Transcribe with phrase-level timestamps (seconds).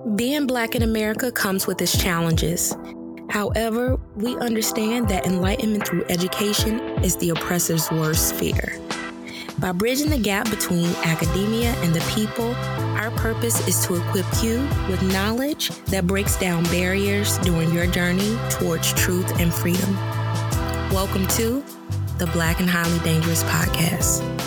[0.00, 2.74] Being black in America comes with its challenges.
[3.28, 8.80] However, we understand that enlightenment through education is the oppressor's worst fear.
[9.58, 12.54] By bridging the gap between academia and the people,
[12.96, 18.38] our purpose is to equip you with knowledge that breaks down barriers during your journey
[18.48, 19.94] towards truth and freedom.
[20.90, 21.62] Welcome to
[22.16, 24.39] the Black and Highly Dangerous Podcast.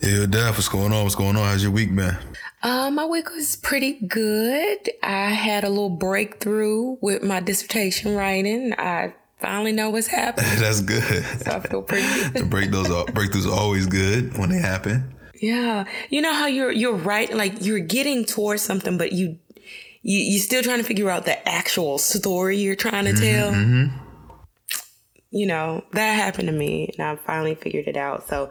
[0.00, 1.02] Yeah, Daph, what's going on?
[1.04, 1.44] What's going on?
[1.44, 2.16] How's your week been?
[2.62, 4.90] Uh, my week was pretty good.
[5.02, 8.74] I had a little breakthrough with my dissertation writing.
[8.78, 10.50] I finally know what's happening.
[10.58, 11.24] That's good.
[11.42, 12.34] So I feel pretty good.
[12.34, 15.12] the break those are, breakthroughs are always good when they happen.
[15.40, 19.38] Yeah, you know how you're you're right, like you're getting towards something, but you
[20.02, 23.52] you you're still trying to figure out the actual story you're trying to tell.
[23.52, 24.05] Mm-hmm.
[25.30, 28.28] You know that happened to me, and I finally figured it out.
[28.28, 28.48] So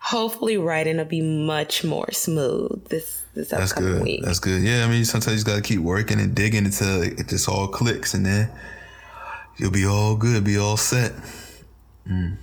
[0.00, 4.02] hopefully, writing will be much more smooth this this That's upcoming good.
[4.02, 4.22] week.
[4.24, 4.62] That's good.
[4.62, 7.68] Yeah, I mean, sometimes you got to keep working and digging until it just all
[7.68, 8.50] clicks, and then
[9.58, 11.12] you'll be all good, be all set.
[12.08, 12.38] Mm.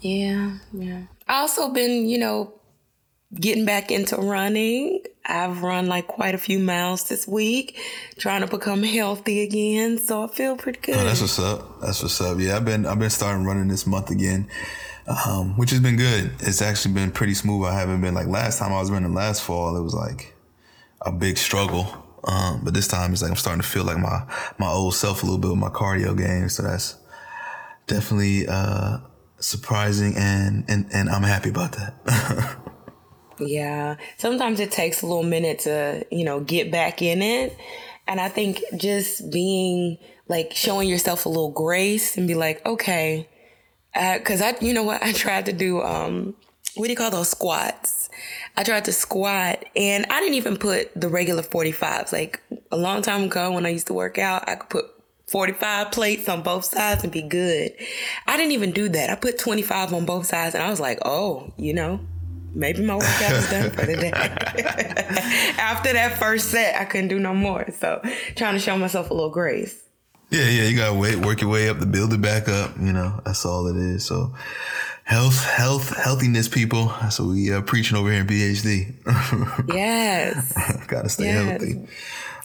[0.00, 1.02] Yeah, yeah.
[1.28, 2.59] I also been, you know,
[3.34, 5.02] getting back into running.
[5.24, 7.78] I've run like quite a few miles this week,
[8.18, 9.98] trying to become healthy again.
[9.98, 10.96] So I feel pretty good.
[10.96, 11.80] Oh, that's what's up.
[11.80, 12.38] That's what's up.
[12.40, 14.48] Yeah, I've been I've been starting running this month again,
[15.06, 16.32] um, which has been good.
[16.40, 17.66] It's actually been pretty smooth.
[17.66, 19.76] I haven't been like last time I was running last fall.
[19.76, 20.34] It was like
[21.02, 22.06] a big struggle.
[22.24, 24.24] Um, but this time it's like I'm starting to feel like my
[24.58, 26.48] my old self a little bit with my cardio game.
[26.48, 26.96] So that's
[27.86, 28.98] definitely uh,
[29.38, 32.56] surprising, and and and I'm happy about that.
[33.40, 33.96] Yeah.
[34.18, 37.56] Sometimes it takes a little minute to, you know, get back in it.
[38.06, 43.28] And I think just being like showing yourself a little grace and be like, okay,
[43.94, 46.34] because I, you know what, I tried to do, um,
[46.74, 48.08] what do you call those squats?
[48.56, 52.12] I tried to squat and I didn't even put the regular 45s.
[52.12, 54.84] Like a long time ago when I used to work out, I could put
[55.30, 57.72] 45 plates on both sides and be good.
[58.26, 59.10] I didn't even do that.
[59.10, 62.00] I put 25 on both sides and I was like, oh, you know,
[62.54, 64.10] maybe my workout is done for the day.
[65.58, 67.66] After that first set, I couldn't do no more.
[67.78, 68.00] So
[68.36, 69.82] trying to show myself a little grace.
[70.30, 72.76] Yeah, yeah, you gotta wait, work your way up to build it back up.
[72.80, 74.06] You know, that's all it is.
[74.06, 74.32] So,
[75.02, 76.86] health, health, healthiness, people.
[77.00, 78.94] That's what we uh, preaching over here in PhD.
[79.74, 80.52] Yes.
[80.86, 81.48] gotta stay Yes.
[81.50, 81.88] healthy.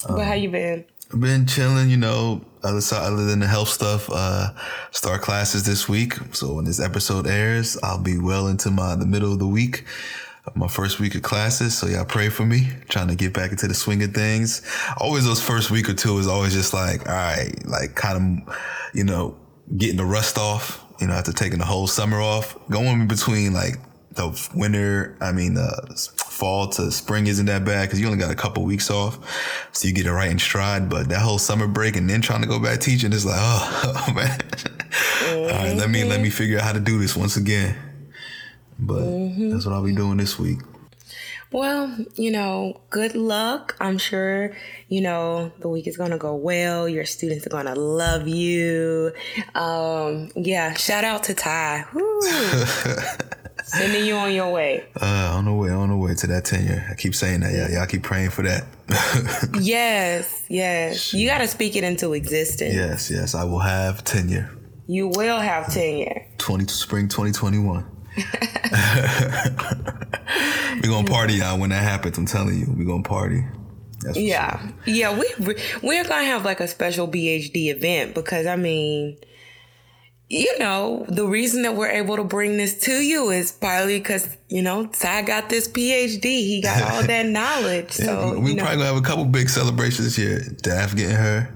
[0.08, 0.86] but how you been?
[1.14, 4.09] I've been chilling, you know, other side, other than the health stuff.
[4.12, 4.52] Uh,
[4.92, 6.14] start classes this week.
[6.34, 9.86] So when this episode airs, I'll be well into my the middle of the week.
[10.53, 12.68] My first week of classes, so y'all pray for me.
[12.88, 14.62] Trying to get back into the swing of things.
[14.98, 18.56] Always those first week or two is always just like, all right, like kind of,
[18.94, 19.36] you know,
[19.76, 20.86] getting the rust off.
[21.02, 23.78] You know, after taking the whole summer off, going between like
[24.16, 28.31] the winter, I mean, the fall to spring isn't that bad because you only got
[28.31, 29.20] a couple weeks off,
[29.72, 30.90] so you get it right in stride.
[30.90, 34.14] But that whole summer break and then trying to go back teaching is like, oh,
[34.16, 34.40] man.
[35.30, 37.76] All right, let me let me figure out how to do this once again.
[38.80, 39.03] But
[39.50, 40.59] that's what I'll be doing this week.
[41.52, 43.78] Well, you know, good luck.
[43.80, 44.53] I'm sure,
[44.90, 46.90] you know, the week is going to go well.
[46.90, 49.14] Your students are going to love you.
[49.53, 51.86] Um, yeah, shout out to Ty.
[53.68, 54.86] Sending you on your way.
[55.02, 56.88] Uh, on the way, on the way to that tenure.
[56.90, 57.52] I keep saying that.
[57.52, 58.66] Yeah, y'all keep praying for that.
[59.59, 61.14] Yes, yes.
[61.14, 62.76] You got to speak it into existence.
[62.76, 64.52] yes, yes, I will have tenure.
[64.88, 66.28] You will have tenure.
[66.38, 67.84] 20 spring 2021.
[70.82, 72.18] We're gonna party out when that happens.
[72.18, 73.44] I'm telling you, we're gonna party.
[74.14, 75.18] Yeah, yeah.
[75.18, 79.18] We we're gonna have like a special BHD event because I mean,
[80.30, 84.28] you know, the reason that we're able to bring this to you is partly because
[84.50, 86.24] you know Ty got this PhD.
[86.24, 88.00] He got all that knowledge.
[88.00, 90.41] Yeah, so we, we you know, probably gonna have a couple big celebrations this year.
[90.62, 91.53] Daph getting her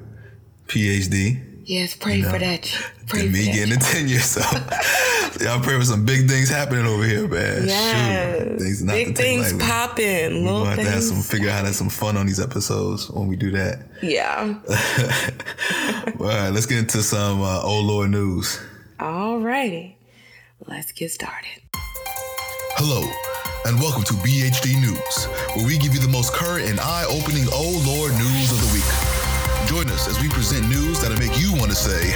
[0.68, 2.63] PhD, yes, pray for that.
[3.07, 3.53] Pray for me that.
[3.53, 4.19] getting a tenure.
[4.19, 4.41] So
[5.46, 7.68] y'all pray for some big things happening over here, man.
[7.68, 8.44] Yes.
[8.44, 10.44] Shoot, things not Big things popping.
[10.44, 12.26] We're Little gonna have to have some figure out how to have some fun on
[12.26, 13.88] these episodes when we do that.
[14.02, 14.55] Yeah.
[16.20, 18.59] All right, let's get into some uh, old Lord news.
[18.99, 19.97] All righty,
[20.67, 21.61] Let's get started.
[22.76, 23.02] Hello,
[23.66, 27.46] and welcome to BHD News, where we give you the most current and eye opening
[27.52, 28.78] Oh Lord news of the week.
[29.70, 32.16] Join us as we present news that'll make you want to say,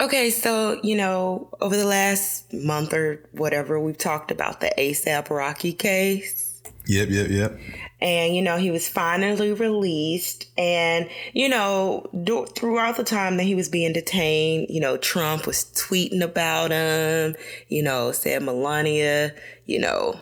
[0.00, 5.30] Okay, so, you know, over the last month or whatever, we've talked about the A$AP
[5.30, 6.60] Rocky case.
[6.86, 7.60] Yep, yep, yep.
[8.02, 10.46] And you know he was finally released.
[10.58, 15.46] And you know do, throughout the time that he was being detained you know trump
[15.46, 17.34] was tweeting about him
[17.68, 19.34] you know said melania
[19.66, 20.18] you know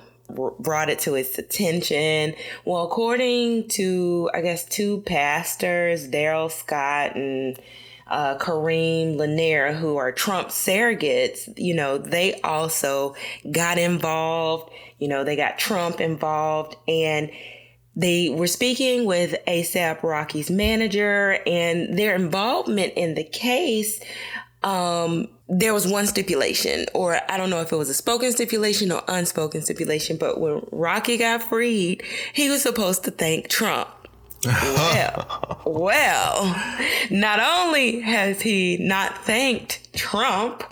[0.61, 2.35] brought it to his attention.
[2.65, 7.59] Well according to i guess two pastors darrell scott and
[8.11, 13.15] uh, Kareem Lanier, who are Trump surrogates, you know, they also
[13.53, 14.73] got involved.
[14.99, 16.77] You know, they got Trump involved.
[16.89, 17.31] And
[17.97, 24.01] they were speaking with A$AP Rocky's manager and their involvement in the case.
[24.63, 28.93] Um, there was one stipulation, or I don't know if it was a spoken stipulation
[28.93, 32.03] or unspoken stipulation, but when Rocky got freed,
[32.33, 33.89] he was supposed to thank Trump.
[34.45, 36.79] well, well,
[37.11, 40.63] not only has he not thanked Trump,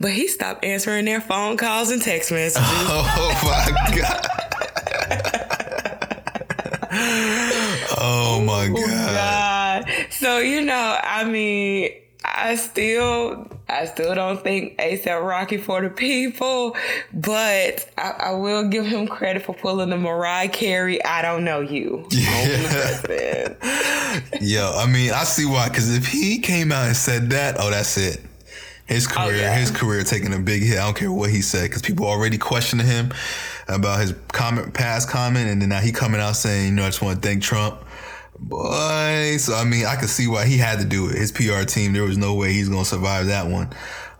[0.00, 2.58] but he stopped answering their phone calls and text messages.
[2.68, 4.45] Oh my God.
[7.98, 9.86] oh my Oh, God.
[9.86, 10.06] God.
[10.10, 11.90] So you know, I mean,
[12.24, 16.76] I still, I still don't think A$AP Rocky for the people,
[17.12, 21.04] but I, I will give him credit for pulling the Mariah Carey.
[21.04, 22.08] I don't know you.
[22.16, 23.54] Yeah.
[24.40, 25.68] Yo, I mean, I see why.
[25.68, 28.20] Because if he came out and said that, oh, that's it.
[28.86, 29.56] His oh, career, yeah.
[29.58, 30.78] his career taking a big hit.
[30.78, 33.12] I don't care what he said, because people already questioning him
[33.68, 36.86] about his comment, past comment, and then now he coming out saying, you know, I
[36.86, 37.82] just want to thank Trump.
[38.38, 41.16] Boy, so I mean, I could see why he had to do it.
[41.16, 43.70] His PR team, there was no way he's gonna survive that one,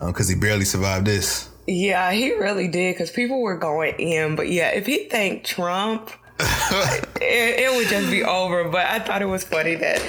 [0.00, 1.48] uh, because he barely survived this.
[1.66, 4.37] Yeah, he really did because people were going in.
[4.37, 8.69] But yeah, if he thanked Trump, it, it would just be over.
[8.69, 10.03] But I thought it was funny that,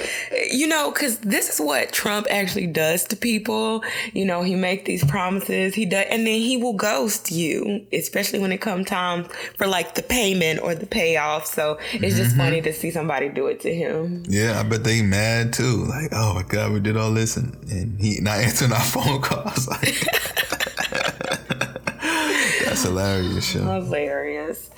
[0.50, 3.82] you know, because this is what Trump actually does to people.
[4.12, 8.38] You know, he make these promises, he does, and then he will ghost you, especially
[8.38, 9.24] when it comes time
[9.56, 11.46] for like the payment or the payoff.
[11.46, 12.38] So it's just mm-hmm.
[12.38, 14.24] funny to see somebody do it to him.
[14.28, 15.84] Yeah, I bet they mad too.
[15.84, 19.20] Like, oh my god, we did all this, and, and he not answering our phone
[19.20, 19.68] calls.
[19.78, 19.94] Like,
[22.64, 23.62] that's hilarious, yo.
[23.62, 24.70] Hilarious.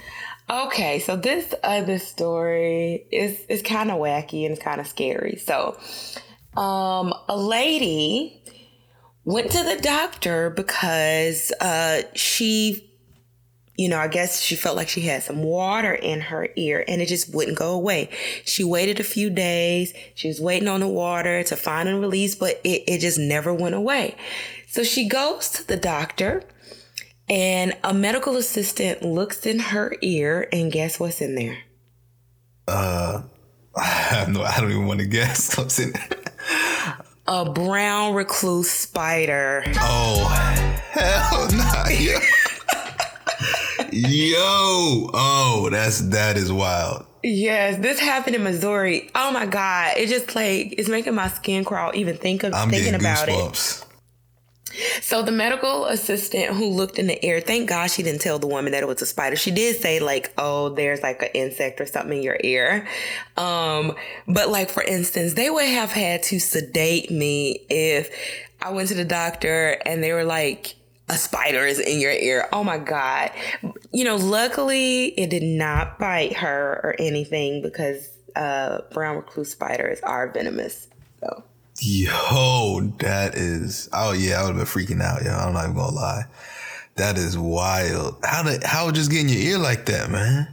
[0.51, 5.37] Okay, so this other story is is kind of wacky and it's kind of scary.
[5.37, 5.79] So,
[6.57, 8.43] um, a lady
[9.25, 12.91] went to the doctor because uh, she,
[13.77, 17.01] you know, I guess she felt like she had some water in her ear and
[17.01, 18.11] it just wouldn't go away.
[18.45, 19.95] She waited a few days.
[20.17, 23.55] She was waiting on the water to find and release, but it, it just never
[23.55, 24.17] went away.
[24.67, 26.43] So she goes to the doctor
[27.31, 31.57] and a medical assistant looks in her ear and guess what's in there?
[32.69, 33.23] Uh,
[33.77, 34.43] I have no.
[34.43, 35.57] I don't even want to guess.
[35.57, 35.95] What's in-
[37.27, 39.63] A brown recluse spider.
[39.77, 40.27] oh
[40.91, 42.19] hell nah, yo.
[43.93, 47.07] yo, oh, that's that is wild.
[47.23, 49.11] Yes, this happened in Missouri.
[49.15, 49.97] Oh my God.
[49.99, 53.85] It just like, it's making my skin crawl even think of I'm thinking about it.
[55.01, 58.47] So the medical assistant who looked in the air, thank God she didn't tell the
[58.47, 59.37] woman that it was a spider.
[59.37, 62.87] She did say like, "Oh, there's like an insect or something in your ear."
[63.37, 63.97] Um,
[64.29, 68.11] but like for instance, they would have had to sedate me if
[68.63, 70.77] I went to the doctor and they were like,
[71.09, 73.31] "A spider is in your ear." Oh my God!
[73.93, 80.01] You know, luckily it did not bite her or anything because uh, brown recluse spiders
[80.01, 80.87] are venomous.
[81.83, 83.89] Yo, that is.
[83.93, 85.23] Oh yeah, I would have been freaking out.
[85.23, 86.25] Yo, I'm not even gonna lie.
[86.97, 88.17] That is wild.
[88.23, 90.53] How did how would just get in your ear like that, man?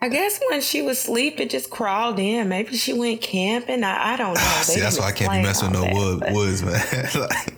[0.00, 2.50] I guess when she was asleep, it just crawled in.
[2.50, 3.82] Maybe she went camping.
[3.82, 4.40] I, I don't know.
[4.66, 6.74] They See, that's why I can't be messing with no all wood, but- woods, man.
[7.14, 7.56] like,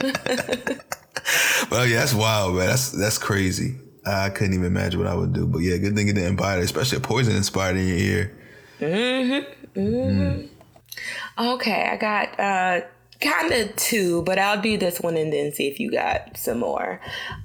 [1.70, 2.68] well, oh, yeah, that's wild, man.
[2.68, 3.76] That's that's crazy.
[4.06, 5.46] I couldn't even imagine what I would do.
[5.46, 8.38] But yeah, good thing it didn't bite, her, especially a poison spider in your ear.
[8.80, 10.20] Mm-hmm, mm-hmm.
[10.20, 10.48] Mm.
[11.38, 12.80] Okay, I got uh,
[13.20, 16.58] kind of two, but I'll do this one and then see if you got some
[16.60, 17.00] more.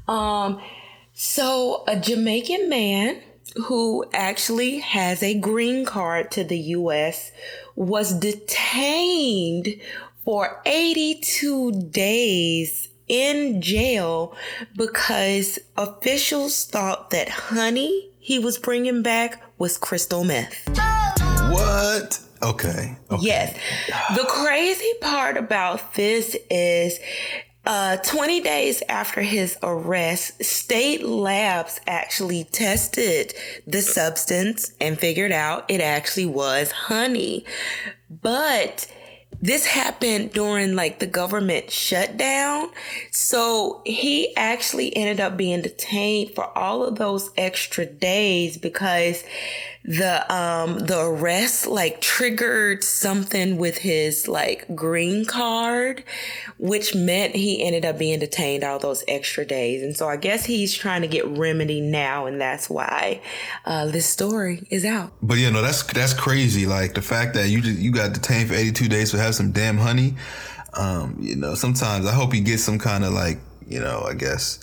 [0.08, 0.62] Um,
[1.14, 3.22] so a Jamaican man
[3.66, 7.32] who actually has a green card to the U.S.
[7.76, 9.80] was detained
[10.24, 14.36] for 82 days in jail
[14.76, 20.68] because officials thought that honey he was bringing back was crystal meth.
[21.52, 22.20] What?
[22.44, 22.98] Okay.
[23.10, 23.26] okay.
[23.26, 23.58] Yes.
[24.16, 27.00] The crazy part about this is
[27.66, 33.34] uh, 20 days after his arrest, state labs actually tested
[33.66, 37.46] the substance and figured out it actually was honey.
[38.10, 38.88] But
[39.42, 42.70] this happened during like the government shutdown.
[43.12, 49.24] So he actually ended up being detained for all of those extra days because
[49.86, 56.04] the um the arrest like triggered something with his like green card
[56.58, 59.84] which meant he ended up being detained all those extra days.
[59.84, 63.22] And so i guess he's trying to get remedy now and that's why
[63.66, 65.12] uh, this story is out.
[65.22, 66.66] But yeah no that's that's crazy.
[66.66, 69.52] Like the fact that you just, you got detained for 82 days for have some
[69.52, 70.16] damn honey
[70.76, 73.38] um you know sometimes i hope he gets some kind of like
[73.68, 74.60] you know i guess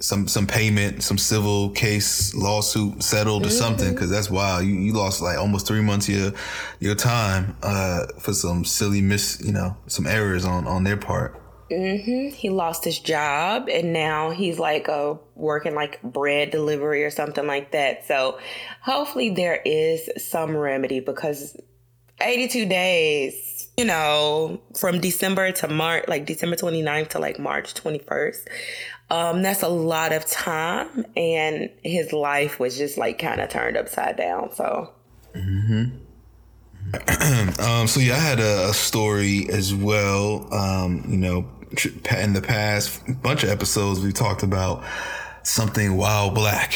[0.00, 3.58] some some payment, some civil case lawsuit settled or mm-hmm.
[3.58, 4.64] something because that's wild.
[4.64, 6.32] You you lost like almost three months of your
[6.80, 11.40] your time uh, for some silly miss, you know, some errors on on their part.
[11.70, 12.34] Mm-hmm.
[12.34, 17.46] He lost his job and now he's like uh, working like bread delivery or something
[17.46, 18.06] like that.
[18.06, 18.38] So
[18.80, 21.60] hopefully there is some remedy because
[22.20, 28.46] 82 days, you know, from December to March, like December 29th to like March 21st.
[29.10, 33.76] Um, that's a lot of time, and his life was just like kind of turned
[33.76, 34.52] upside down.
[34.52, 34.92] So.
[35.34, 35.84] Mm-hmm.
[37.60, 40.52] um, so yeah, I had a, a story as well.
[40.52, 41.46] Um, you know,
[42.18, 44.84] in the past bunch of episodes, we talked about
[45.42, 46.74] something wild black,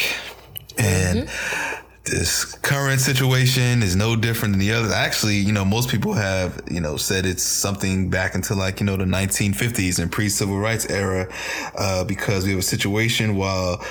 [0.77, 1.72] and mm-hmm
[2.05, 4.91] this current situation is no different than the others.
[4.91, 8.85] Actually, you know, most people have, you know, said it's something back into like, you
[8.85, 11.31] know, the 1950s and pre civil rights era,
[11.77, 13.83] uh, because we have a situation while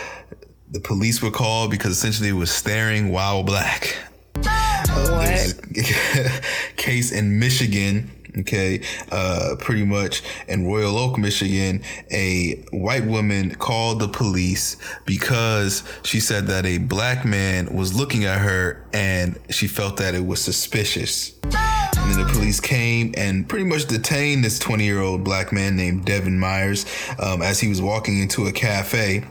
[0.71, 3.97] the police were called because essentially it was staring while black.
[4.35, 5.54] What?
[6.76, 8.80] case in Michigan Okay.
[9.10, 16.18] Uh, pretty much in Royal Oak, Michigan, a white woman called the police because she
[16.18, 20.40] said that a black man was looking at her and she felt that it was
[20.40, 21.34] suspicious.
[21.44, 25.76] And then the police came and pretty much detained this 20 year old black man
[25.76, 26.86] named Devin Myers
[27.18, 29.24] um, as he was walking into a cafe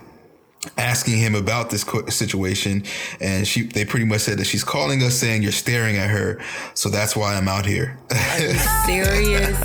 [0.77, 2.84] asking him about this situation
[3.20, 6.39] and she they pretty much said that she's calling us saying you're staring at her
[6.75, 7.98] so that's why i'm out here.
[8.12, 8.53] Are you
[8.86, 9.60] serious?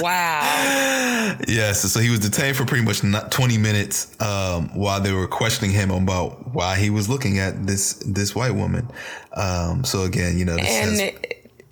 [0.00, 1.36] Wow.
[1.46, 5.70] Yes so he was detained for pretty much 20 minutes um, while they were questioning
[5.70, 8.90] him about why he was looking at this this white woman.
[9.34, 11.12] Um, so again you know and has,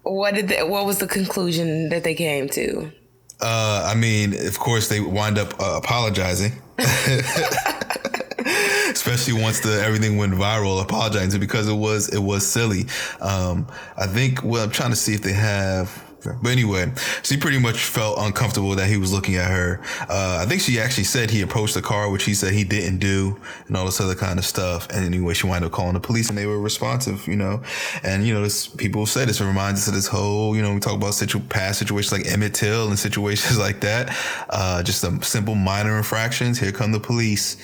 [0.05, 2.93] what did they, what was the conclusion that they came to?
[3.41, 6.53] Uh, i mean of course they wind up uh, apologizing
[8.47, 12.87] especially once the everything went viral, apologizing because it was it was silly.
[13.21, 17.59] Um, I think well, I'm trying to see if they have but anyway, she pretty
[17.59, 19.81] much felt uncomfortable that he was looking at her.
[20.09, 22.99] Uh, I think she actually said he approached the car, which he said he didn't
[22.99, 24.89] do, and all this other kind of stuff.
[24.91, 27.63] And anyway, she wound up calling the police, and they were responsive, you know.
[28.03, 30.81] And you know, this people said this reminds us of this whole, you know, we
[30.81, 34.17] talk about situ- past situations like Emmett Till and situations like that.
[34.51, 36.59] Uh, just some simple minor infractions.
[36.59, 37.57] Here come the police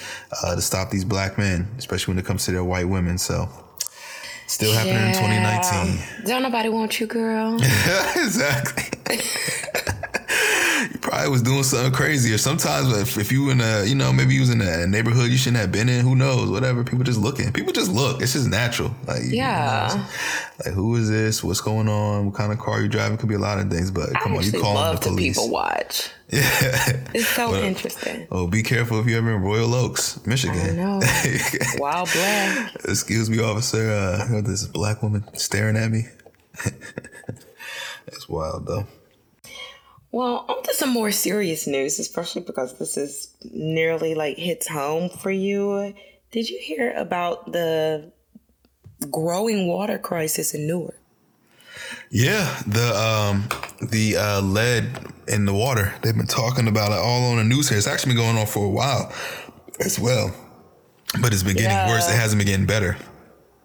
[0.43, 3.19] uh, to stop these black men, especially when it comes to their white women.
[3.19, 3.49] So.
[4.49, 5.09] Still happening yeah.
[5.09, 6.25] in 2019.
[6.25, 7.57] Don't nobody want you, girl.
[8.17, 8.85] exactly.
[11.09, 12.33] probably was doing something crazy.
[12.35, 15.31] Or sometimes if, if you in a, you know, maybe you was in a neighborhood
[15.31, 16.85] you shouldn't have been in, who knows, whatever.
[16.85, 17.53] People just looking.
[17.53, 18.21] People just look.
[18.21, 18.95] It's just natural.
[19.07, 19.91] Like, yeah.
[19.91, 20.05] You know,
[20.67, 21.43] like, who is this?
[21.43, 22.27] What's going on?
[22.27, 23.17] What kind of car you driving?
[23.17, 25.37] Could be a lot of things, but come I on, you calling the police.
[25.37, 26.11] people watch.
[26.31, 26.43] Yeah.
[27.15, 28.29] It's so well, interesting.
[28.31, 30.59] Oh, be careful if you're ever in Royal Oaks, Michigan.
[30.59, 31.00] I know.
[31.79, 32.75] Wild black.
[32.85, 33.91] Excuse me, officer.
[33.91, 36.03] Uh, this black woman staring at me.
[38.05, 38.87] That's wild, though.
[40.11, 45.11] Well, on to some more serious news, especially because this is nearly like hits home
[45.11, 45.95] for you.
[46.31, 48.11] Did you hear about the
[49.11, 50.99] growing water crisis in Newark?
[52.11, 53.49] Yeah, the um
[53.88, 55.95] the uh, lead in the water.
[56.03, 57.79] They've been talking about it all on the news here.
[57.79, 59.12] It's actually been going on for a while
[59.81, 60.35] as well,
[61.21, 61.88] but it's been getting yeah.
[61.88, 62.09] worse.
[62.09, 62.97] It hasn't been getting better.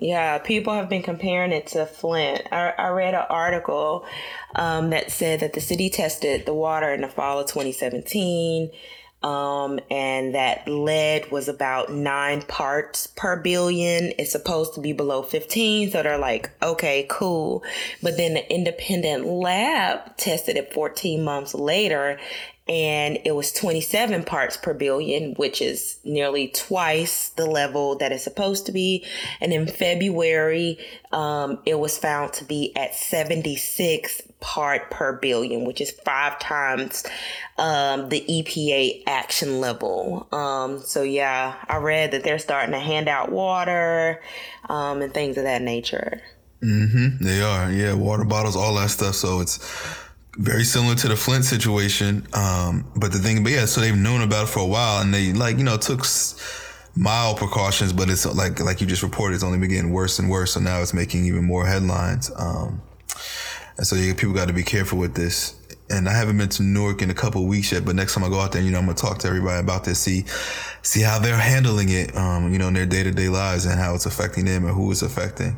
[0.03, 2.45] Yeah, people have been comparing it to Flint.
[2.51, 4.05] I, I read an article
[4.53, 8.69] um, that said that the city tested the water in the fall of 2017.
[9.21, 14.11] Um, and that lead was about nine parts per billion.
[14.19, 15.91] It's supposed to be below 15.
[15.91, 17.63] So they're like, okay, cool.
[18.01, 22.19] But then the independent lab tested it 14 months later
[22.67, 28.23] and it was 27 parts per billion, which is nearly twice the level that it's
[28.23, 29.05] supposed to be.
[29.41, 30.77] And in February,
[31.11, 37.05] um, it was found to be at 76 part per billion, which is five times
[37.57, 40.27] um, the EPA action level.
[40.31, 44.21] Um, so yeah, I read that they're starting to hand out water
[44.69, 46.21] um, and things of that nature.
[46.61, 47.25] Mm-hmm.
[47.25, 49.15] They are, yeah, water bottles, all that stuff.
[49.15, 49.57] So it's
[50.37, 52.27] very similar to the Flint situation.
[52.33, 55.13] Um, but the thing, but yeah, so they've known about it for a while, and
[55.13, 56.35] they like you know took s-
[56.95, 60.29] mild precautions, but it's like like you just reported, it's only been getting worse and
[60.29, 60.53] worse.
[60.53, 62.31] So now it's making even more headlines.
[62.35, 62.81] Um,
[63.77, 65.59] and so yeah, people got to be careful with this.
[65.89, 68.29] And I haven't been to Newark in a couple weeks yet, but next time I
[68.29, 70.25] go out there, you know, I'm gonna talk to everybody about this, see
[70.81, 73.79] see how they're handling it, um, you know, in their day to day lives and
[73.79, 75.55] how it's affecting them and who it's affecting.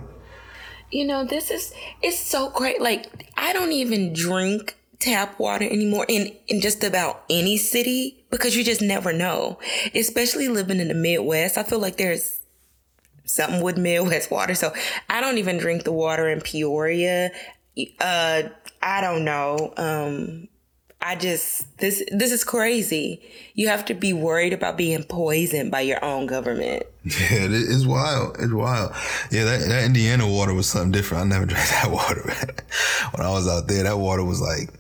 [0.95, 2.81] You know, this is it's so great.
[2.81, 8.55] Like I don't even drink tap water anymore in in just about any city because
[8.55, 9.59] you just never know.
[9.93, 12.39] Especially living in the Midwest, I feel like there's
[13.25, 14.55] something with Midwest water.
[14.55, 14.73] So
[15.09, 17.29] I don't even drink the water in Peoria.
[17.99, 18.43] Uh,
[18.81, 19.73] I don't know.
[19.75, 20.47] Um,
[21.05, 23.21] I just this this is crazy.
[23.53, 26.83] You have to be worried about being poisoned by your own government.
[27.05, 28.37] Yeah, it is wild.
[28.39, 28.91] It's wild.
[29.29, 31.25] Yeah, that, that Indiana water was something different.
[31.25, 32.23] I never drank that water.
[33.11, 34.71] when I was out there, that water was like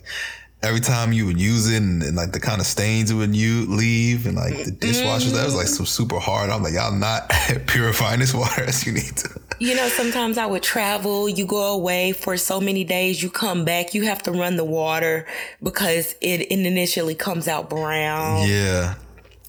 [0.63, 3.35] every time you would use it and, and like the kind of stains it would
[3.35, 5.75] you leave and like the dishwashers, that was like mm-hmm.
[5.75, 6.49] some super hard.
[6.49, 7.29] I'm like, y'all not
[7.67, 9.39] purifying this water as you need to.
[9.59, 13.63] You know, sometimes I would travel, you go away for so many days, you come
[13.63, 15.25] back, you have to run the water
[15.63, 18.47] because it, it initially comes out brown.
[18.47, 18.95] Yeah.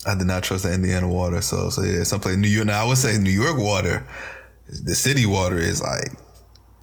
[0.07, 1.41] I did not trust the Indiana water.
[1.41, 2.67] So, so yeah, someplace New York.
[2.67, 4.07] Now I would say New York water,
[4.69, 6.13] the city water is like,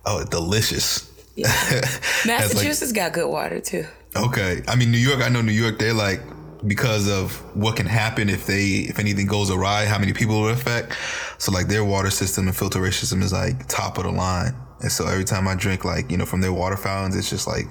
[0.05, 1.09] oh, delicious.
[1.35, 1.47] Yeah.
[2.25, 3.85] Massachusetts like, got good water too.
[4.15, 4.61] Okay.
[4.67, 6.21] I mean, New York, I know New York, they're like,
[6.65, 10.49] because of what can happen if they, if anything goes awry, how many people will
[10.49, 10.95] affect.
[11.37, 14.55] So like their water system and filtration system is like top of the line.
[14.81, 17.47] And so every time I drink like, you know, from their water fountains, it's just
[17.47, 17.65] like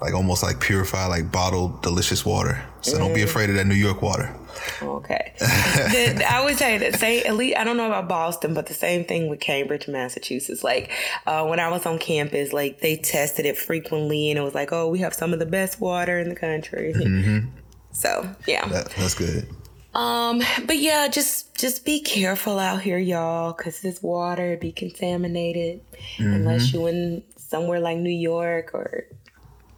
[0.00, 2.62] like almost like purified, like bottled, delicious water.
[2.82, 2.98] So mm.
[2.98, 4.34] don't be afraid of that New York water.
[4.82, 5.32] Okay.
[5.38, 8.74] the, I would say that say at least I don't know about Boston, but the
[8.74, 10.62] same thing with Cambridge, Massachusetts.
[10.62, 10.90] Like
[11.26, 14.72] uh, when I was on campus, like they tested it frequently, and it was like,
[14.72, 16.92] oh, we have some of the best water in the country.
[16.94, 17.48] Mm-hmm.
[17.96, 19.48] So yeah, that, that's good.
[19.94, 25.80] Um, but yeah, just just be careful out here, y'all, because this water be contaminated
[26.18, 26.34] mm-hmm.
[26.34, 29.06] unless you in somewhere like New York or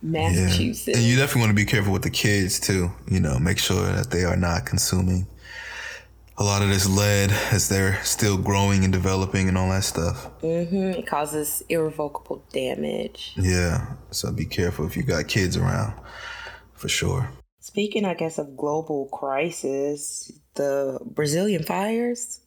[0.02, 0.88] Massachusetts.
[0.88, 0.96] Yeah.
[0.96, 2.90] And you definitely want to be careful with the kids too.
[3.08, 5.28] You know, make sure that they are not consuming
[6.36, 10.28] a lot of this lead as they're still growing and developing and all that stuff.
[10.40, 10.98] Mm-hmm.
[10.98, 13.34] It causes irrevocable damage.
[13.36, 13.94] Yeah.
[14.10, 15.94] So be careful if you got kids around,
[16.74, 17.30] for sure.
[17.68, 22.40] Speaking, I guess, of global crisis, the Brazilian fires.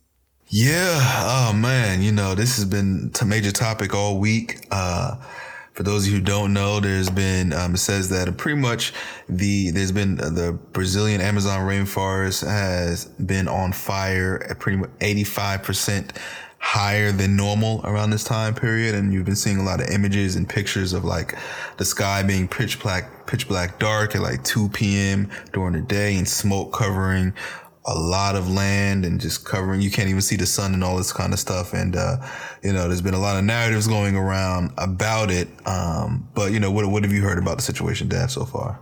[0.48, 0.98] Yeah.
[0.98, 2.02] Oh man.
[2.02, 4.66] You know, this has been a major topic all week.
[4.72, 5.18] Uh,
[5.74, 8.94] for those of you who don't know, there's been um, it says that pretty much
[9.30, 14.90] the there's been uh, the Brazilian Amazon rainforest has been on fire at pretty much
[15.02, 16.14] 85 percent
[16.62, 20.36] higher than normal around this time period, and you've been seeing a lot of images
[20.36, 21.36] and pictures of like
[21.78, 25.30] the sky being pitch black pitch black dark at like 2 p.m.
[25.54, 27.34] during the day and smoke covering
[27.86, 30.98] a lot of land and just covering you can't even see the sun and all
[30.98, 32.18] this kind of stuff and uh,
[32.62, 36.60] you know there's been a lot of narratives going around about it um, but you
[36.60, 38.80] know what what have you heard about the situation Daph so far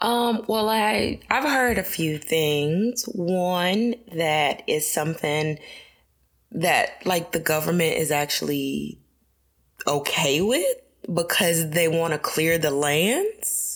[0.00, 5.56] um, well i i've heard a few things one that is something
[6.52, 8.98] that like the government is actually
[9.86, 10.76] okay with
[11.12, 13.70] because they want to clear the lands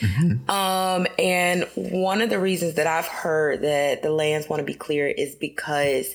[0.00, 0.50] Mm-hmm.
[0.50, 4.74] Um, and one of the reasons that I've heard that the lands want to be
[4.74, 6.14] clear is because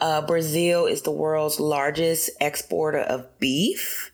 [0.00, 4.12] uh, Brazil is the world's largest exporter of beef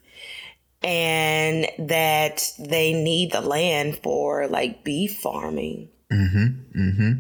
[0.82, 5.88] and that they need the land for like beef farming.
[6.12, 6.80] Mm-hmm.
[6.80, 7.12] Mm-hmm.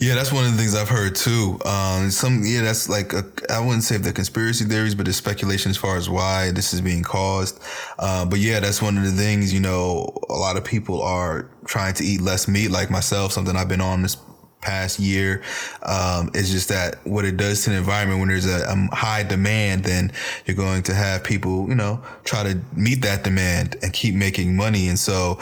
[0.00, 1.60] Yeah, that's one of the things I've heard too.
[1.66, 3.12] Um, some, yeah, that's like
[3.50, 6.80] I wouldn't say the conspiracy theories, but the speculation as far as why this is
[6.80, 7.62] being caused.
[7.98, 9.52] Uh, but yeah, that's one of the things.
[9.52, 13.32] You know, a lot of people are trying to eat less meat, like myself.
[13.32, 14.16] Something I've been on this
[14.62, 15.42] past year
[15.82, 19.22] um, is just that what it does to the environment when there's a, a, high
[19.22, 20.12] demand then
[20.44, 24.54] you're going to have people you know try to meet that demand and keep making
[24.54, 25.38] money and so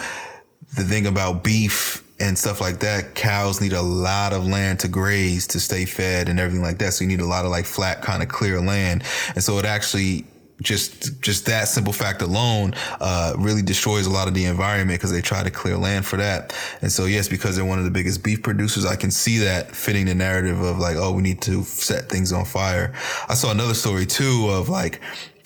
[0.76, 4.88] the thing about beef and stuff like that, cows need a lot of land to
[4.88, 6.94] graze to stay fed and everything like that.
[6.94, 9.04] So you need a lot of like flat, kind of clear land.
[9.34, 10.24] And so it actually
[10.60, 15.12] just just that simple fact alone uh, really destroys a lot of the environment because
[15.12, 16.54] they try to clear land for that.
[16.82, 19.74] And so yes, because they're one of the biggest beef producers, I can see that
[19.74, 22.92] fitting the narrative of like, oh, we need to set things on fire.
[23.28, 25.00] I saw another story too of like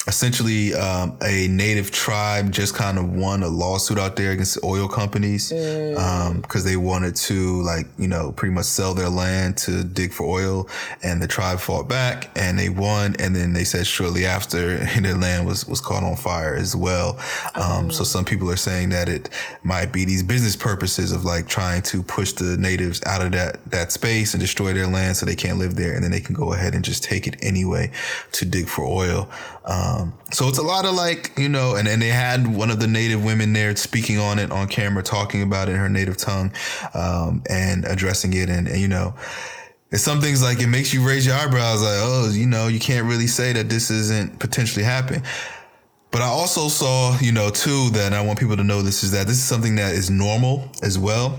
[0.09, 4.89] essentially um, a native tribe just kind of won a lawsuit out there against oil
[4.89, 6.57] companies because mm.
[6.57, 10.25] um, they wanted to like you know pretty much sell their land to dig for
[10.25, 10.69] oil
[11.05, 15.17] and the tribe fought back and they won and then they said shortly after their
[15.17, 17.11] land was was caught on fire as well
[17.55, 17.89] um, oh.
[17.91, 19.29] so some people are saying that it
[19.63, 23.65] might be these business purposes of like trying to push the natives out of that
[23.71, 26.35] that space and destroy their land so they can't live there and then they can
[26.35, 27.89] go ahead and just take it anyway
[28.33, 29.29] to dig for oil
[29.65, 32.81] um, so it's a lot of like, you know, and, and they had one of
[32.81, 36.17] the native women there speaking on it on camera, talking about it in her native
[36.17, 36.53] tongue,
[36.95, 38.49] um, and addressing it.
[38.49, 39.15] And, and, you know,
[39.91, 42.81] it's some things like it makes you raise your eyebrows like, oh, you know, you
[42.81, 45.23] can't really say that this isn't potentially happening.
[46.11, 49.13] But I also saw, you know, too, that I want people to know this is
[49.13, 51.39] that this is something that is normal as well.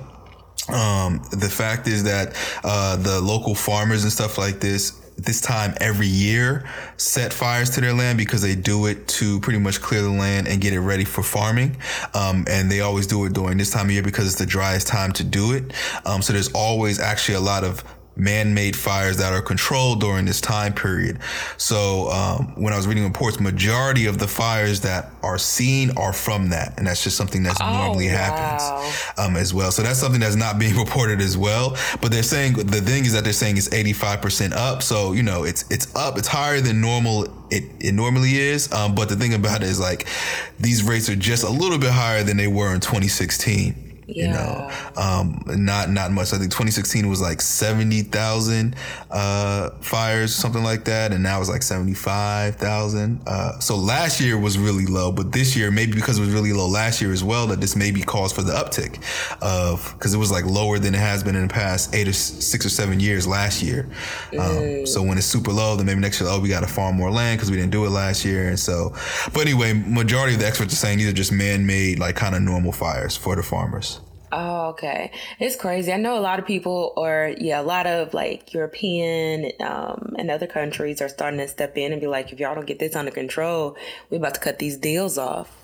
[0.70, 5.74] Um, the fact is that uh, the local farmers and stuff like this this time
[5.80, 10.02] every year set fires to their land because they do it to pretty much clear
[10.02, 11.78] the land and get it ready for farming.
[12.14, 14.88] Um, and they always do it during this time of year because it's the driest
[14.88, 15.74] time to do it.
[16.06, 17.84] Um, so there's always actually a lot of
[18.16, 21.20] man-made fires that are controlled during this time period.
[21.58, 26.14] So um, when I was reading reports, majority of the fires that are seen are
[26.14, 28.18] from that, and that's just something that's oh, normally wow.
[28.18, 29.72] happens um, as well.
[29.72, 31.76] So that's something that's not being reported as well.
[32.02, 34.84] But they're saying the thing is that they're saying it's 85% up.
[34.84, 36.18] So you know it's it's up.
[36.18, 37.24] It's higher than normal.
[37.50, 38.72] It it normally is.
[38.72, 40.08] Um, but the thing about it is like
[40.60, 43.83] these rates are just a little bit higher than they were in 2016.
[44.08, 44.26] Yeah.
[44.26, 46.34] You know, um, not not much.
[46.34, 48.76] I think 2016 was like 70,000
[49.12, 53.22] uh, fires, something like that, and now it's like 75,000.
[53.26, 56.54] Uh, so last year was really low, but this year maybe because it was really
[56.54, 59.00] low last year as well that this maybe calls for the uptick
[59.42, 62.14] of because it was like lower than it has been in the past eight or
[62.14, 63.88] six or seven years last year.
[64.34, 64.88] Um, mm.
[64.88, 67.12] So when it's super low, then maybe next year, oh, we got to farm more
[67.12, 68.94] land because we didn't do it last year, and so.
[69.34, 72.42] But anyway, majority of the experts are saying these are just man-made, like kind of
[72.42, 74.00] normal fires for the farmers.
[74.36, 75.12] Oh, okay.
[75.40, 75.94] It's crazy.
[75.94, 80.32] I know a lot of people, or yeah, a lot of like European um, and
[80.32, 82.96] other countries are starting to step in and be like, if y'all don't get this
[82.96, 83.78] under control,
[84.10, 85.56] we're about to cut these deals off.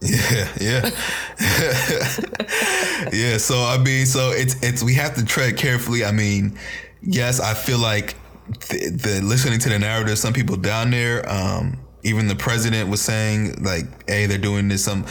[0.00, 0.90] Yeah, yeah,
[3.12, 3.36] yeah.
[3.36, 6.02] So I mean, so it's it's we have to tread carefully.
[6.04, 6.58] I mean,
[7.02, 8.16] yes, I feel like
[8.68, 13.00] the, the listening to the narrative, some people down there, um, even the president was
[13.00, 15.06] saying like, "Hey, they're doing this." Some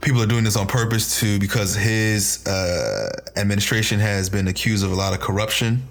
[0.00, 4.92] people are doing this on purpose to because his uh, administration has been accused of
[4.92, 5.82] a lot of corruption,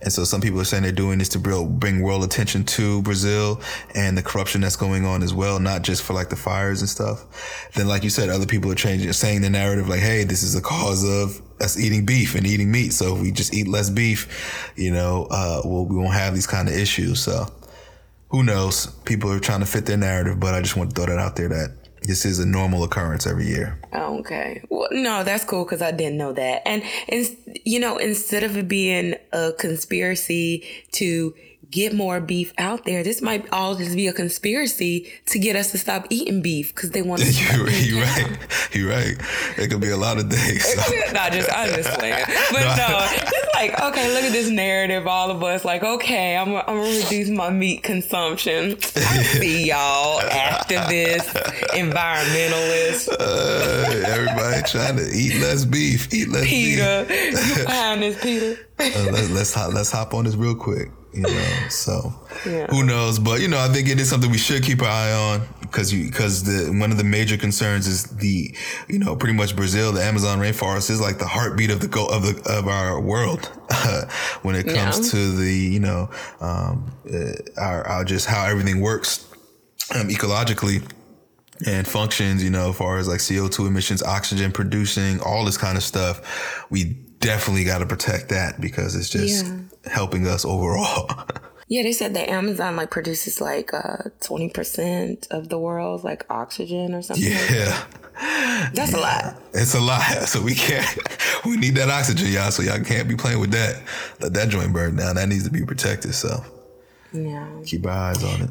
[0.00, 3.60] and so some people are saying they're doing this to bring world attention to Brazil
[3.94, 6.88] and the corruption that's going on as well, not just for like the fires and
[6.88, 7.24] stuff.
[7.74, 10.54] Then, like you said, other people are changing, saying the narrative like, "Hey, this is
[10.54, 12.92] the cause of us eating beef and eating meat.
[12.92, 16.46] So if we just eat less beef, you know, uh, well, we won't have these
[16.46, 17.48] kind of issues." So
[18.30, 18.86] who knows?
[19.04, 21.36] People are trying to fit their narrative, but I just want to throw that out
[21.36, 23.78] there that this is a normal occurrence every year.
[23.92, 24.62] Okay.
[24.68, 26.62] Well, no, that's cool because I didn't know that.
[26.66, 31.34] And, and, you know, instead of it being a conspiracy to
[31.70, 33.02] get more beef out there.
[33.02, 36.90] This might all just be a conspiracy to get us to stop eating beef because
[36.90, 37.32] they want to.
[37.32, 38.38] you're, you're right.
[38.72, 39.16] You're right.
[39.56, 40.64] It could be a lot of things.
[40.64, 41.12] So.
[41.12, 45.06] Not just I'm just playing, but no, no, it's like okay, look at this narrative.
[45.06, 48.72] All of us like okay, I'm I'm gonna reduce my meat consumption.
[48.96, 51.32] I see y'all activists,
[51.70, 53.08] environmentalists.
[53.28, 56.12] Uh, everybody trying to eat less beef.
[56.12, 57.58] Eat less PETA, beef.
[57.58, 58.58] you behind this, PETA.
[58.78, 61.68] Uh, let's let's hop, let's hop on this real quick you know.
[61.68, 62.12] So
[62.46, 62.66] yeah.
[62.68, 63.18] who knows?
[63.18, 65.92] But you know, I think it is something we should keep our eye on because
[65.92, 68.54] you because the one of the major concerns is the
[68.88, 72.06] you know pretty much Brazil, the Amazon rainforest is like the heartbeat of the go
[72.06, 73.46] of the of our world
[74.42, 75.10] when it comes yeah.
[75.10, 79.26] to the you know um, uh, our, our just how everything works
[79.94, 80.82] um, ecologically
[81.66, 85.76] and functions, you know, as far as like CO2 emissions, oxygen producing, all this kind
[85.76, 86.64] of stuff.
[86.70, 89.92] We definitely got to protect that because it's just yeah.
[89.92, 91.10] helping us overall.
[91.68, 96.26] yeah, they said that Amazon like produces like uh, twenty percent of the world's like
[96.30, 97.24] oxygen or something.
[97.24, 97.38] Yeah.
[97.38, 97.94] Like that.
[98.74, 98.98] That's yeah.
[98.98, 99.42] a lot.
[99.54, 100.02] It's a lot.
[100.28, 100.86] So we can't
[101.46, 102.50] we need that oxygen, y'all.
[102.50, 103.82] So y'all can't be playing with that.
[104.20, 105.16] Let that joint burn down.
[105.16, 106.14] That needs to be protected.
[106.14, 106.44] So
[107.12, 107.48] yeah.
[107.64, 108.50] Keep our eyes on it.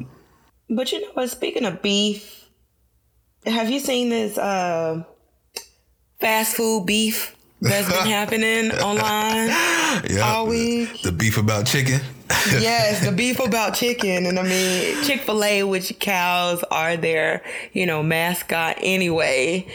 [0.70, 2.48] But you know what, speaking of beef,
[3.46, 5.02] have you seen this uh,
[6.20, 11.02] fast food beef that's been happening online all week.
[11.02, 12.00] The beef about chicken.
[12.50, 14.26] yes, the beef about chicken.
[14.26, 17.42] And I mean, Chick fil A, which cows are their,
[17.72, 19.66] you know, mascot anyway.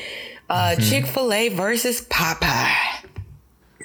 [0.49, 0.83] Uh, mm-hmm.
[0.83, 2.71] Chick fil A versus Popeye.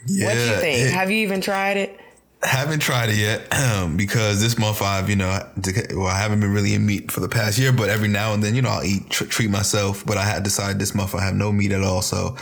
[0.07, 0.87] Yeah, what do you think?
[0.87, 2.01] It, Have you even tried it?
[2.43, 3.51] Haven't tried it yet
[3.97, 5.45] because this month I've, you know,
[5.91, 8.45] well, I haven't been really in meat for the past year, but every now and
[8.45, 10.07] then, you know, I'll eat, tr- treat myself.
[10.07, 12.01] But I had decided this month I have no meat at all.
[12.01, 12.37] So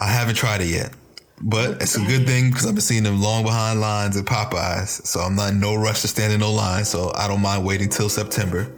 [0.00, 0.92] I haven't tried it yet.
[1.42, 5.06] But it's a good thing because I've been seeing them long behind lines at Popeyes.
[5.06, 6.84] So I'm not in no rush to stand in no line.
[6.84, 8.70] So I don't mind waiting till September.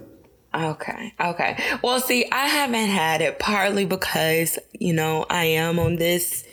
[0.54, 1.14] Okay.
[1.18, 1.78] Okay.
[1.82, 6.44] Well, see, I haven't had it partly because, you know, I am on this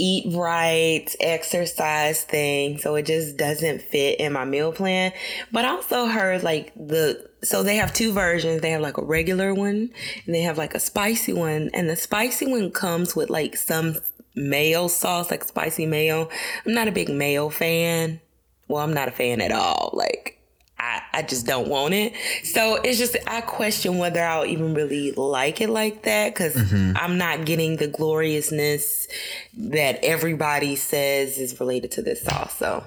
[0.00, 2.78] eat right, exercise thing.
[2.78, 5.12] So it just doesn't fit in my meal plan.
[5.52, 8.62] But also heard like the, so they have two versions.
[8.62, 9.90] They have like a regular one
[10.24, 11.70] and they have like a spicy one.
[11.74, 13.96] And the spicy one comes with like some
[14.34, 16.30] mayo sauce, like spicy mayo.
[16.64, 18.20] I'm not a big mayo fan.
[18.68, 19.90] Well, I'm not a fan at all.
[19.92, 20.39] Like,
[20.80, 22.14] I, I just don't want it.
[22.44, 26.96] So it's just, I question whether I'll even really like it like that because mm-hmm.
[26.96, 29.06] I'm not getting the gloriousness
[29.56, 32.56] that everybody says is related to this sauce.
[32.56, 32.82] So,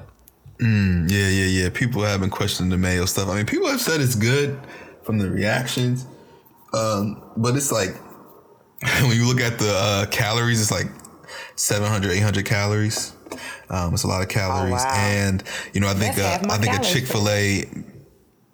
[0.58, 1.70] mm, yeah, yeah, yeah.
[1.70, 3.30] People have been questioning the mayo stuff.
[3.30, 4.60] I mean, people have said it's good
[5.04, 6.08] from the reactions.
[6.74, 7.96] Um, but it's like,
[9.02, 10.88] when you look at the uh, calories, it's like
[11.56, 13.14] 700, 800 calories.
[13.70, 14.96] Um, it's a lot of calories, oh, wow.
[14.96, 15.44] and
[15.74, 17.66] you know, I think uh, I think a Chick Fil A.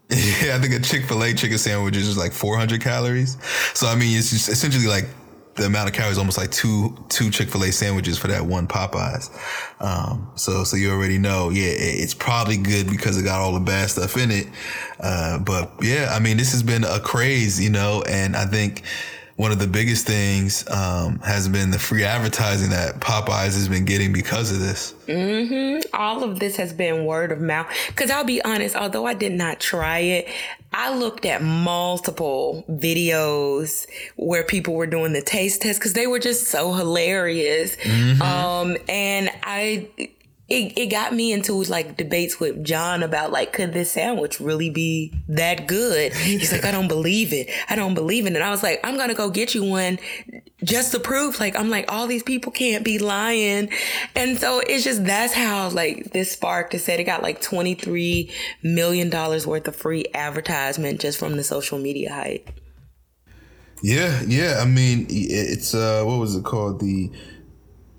[0.10, 3.38] yeah, I think a Chick Fil A chicken sandwich is like 400 calories.
[3.74, 5.06] So I mean, it's just essentially like
[5.60, 8.68] the amount of calories almost like two two Chick Fil A sandwiches for that one
[8.68, 9.30] Popeyes.
[9.82, 13.60] Um, so so you already know, yeah, it's probably good because it got all the
[13.60, 14.48] bad stuff in it.
[15.00, 18.84] Uh, but yeah, I mean, this has been a craze, you know, and I think
[19.40, 23.86] one of the biggest things um, has been the free advertising that Popeyes has been
[23.86, 24.94] getting because of this.
[25.08, 25.80] Mm-hmm.
[25.94, 27.68] All of this has been word of mouth.
[27.88, 30.28] Because I'll be honest, although I did not try it,
[30.74, 36.20] I looked at multiple videos where people were doing the taste test because they were
[36.20, 37.78] just so hilarious.
[37.78, 38.22] Mm-hmm.
[38.22, 39.88] Um, and I
[40.50, 44.70] it, it got me into like debates with John about like, could this sandwich really
[44.72, 46.14] be that good?
[46.14, 47.50] He's like, I don't believe it.
[47.70, 48.34] I don't believe it.
[48.34, 50.00] And I was like, I'm going to go get you one
[50.64, 53.70] just to prove like, I'm like, all these people can't be lying.
[54.16, 56.74] And so it's just, that's how like this sparked.
[56.74, 58.32] It said it got like $23
[58.64, 62.50] million worth of free advertisement just from the social media hype.
[63.84, 64.24] Yeah.
[64.26, 64.58] Yeah.
[64.60, 66.80] I mean, it's, uh, what was it called?
[66.80, 67.12] The,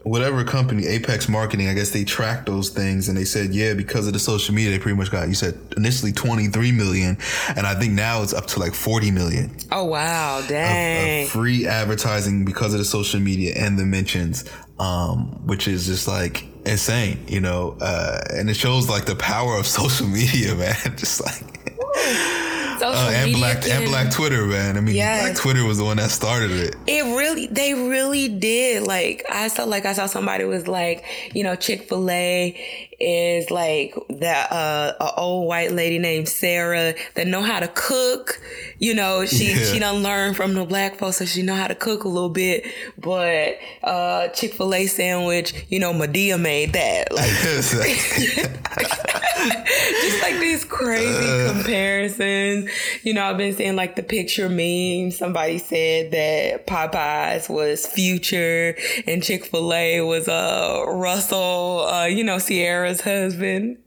[0.03, 4.07] whatever company, Apex Marketing, I guess they tracked those things and they said, yeah, because
[4.07, 7.19] of the social media, they pretty much got, you said initially 23 million.
[7.49, 9.55] And I think now it's up to like 40 million.
[9.71, 10.43] Oh, wow.
[10.47, 11.23] Dang.
[11.23, 14.45] Of, of free advertising because of the social media and the mentions,
[14.79, 17.77] um, which is just like insane, you know?
[17.81, 20.77] Uh, and it shows like the power of social media, man.
[20.97, 22.50] just like.
[22.83, 24.77] Uh, and black can, and black Twitter, man.
[24.77, 25.23] I mean, yes.
[25.23, 26.77] black Twitter was the one that started it.
[26.87, 28.87] It really, they really did.
[28.87, 33.51] Like I saw, like I saw somebody was like, you know, Chick Fil A is
[33.51, 38.41] like that uh, a old white lady named Sarah that know how to cook.
[38.79, 39.65] You know, she yeah.
[39.65, 42.29] she done learn from the black folks, so she know how to cook a little
[42.29, 42.67] bit.
[42.99, 47.09] But uh, Chick Fil A sandwich, you know, Madea made that.
[47.21, 47.31] Like,
[50.03, 52.70] just like these crazy uh, comparisons.
[53.03, 55.11] You know, I've been seeing like the picture meme.
[55.11, 61.87] Somebody said that Popeyes was Future and Chick Fil A was uh Russell.
[61.89, 63.79] Uh, you know, Ciara's husband.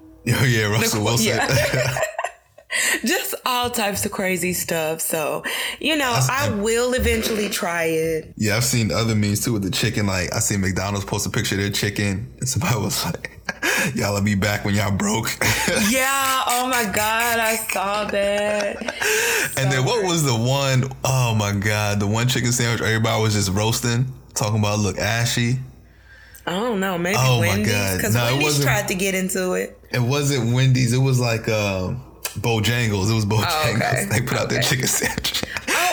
[0.00, 0.10] Oh
[0.44, 1.26] yeah, Russell Wilson.
[1.26, 1.98] Yeah.
[3.04, 5.00] Just all types of crazy stuff.
[5.00, 5.42] So,
[5.80, 8.32] you know, I, I, will eventually try it.
[8.36, 10.06] Yeah, I've seen other memes too with the chicken.
[10.06, 13.30] Like I seen McDonald's post a picture of their chicken, and somebody was like,
[13.94, 15.36] "Y'all will be back when y'all broke."
[15.90, 16.44] yeah.
[16.46, 18.94] Oh my god, I saw that.
[19.52, 20.84] So and then what was the one?
[21.04, 25.58] Oh my god, the one chicken sandwich everybody was just roasting, talking about look ashy.
[26.46, 26.98] I don't know.
[26.98, 29.78] Maybe oh Wendy's because no, Wendy's tried to get into it.
[29.90, 30.92] It wasn't Wendy's.
[30.92, 31.94] It was like uh,
[32.38, 33.10] Bojangles.
[33.10, 33.46] It was oh, Bojangles.
[33.48, 34.06] Oh, okay.
[34.10, 34.54] They put out okay.
[34.54, 35.42] their chicken sandwich.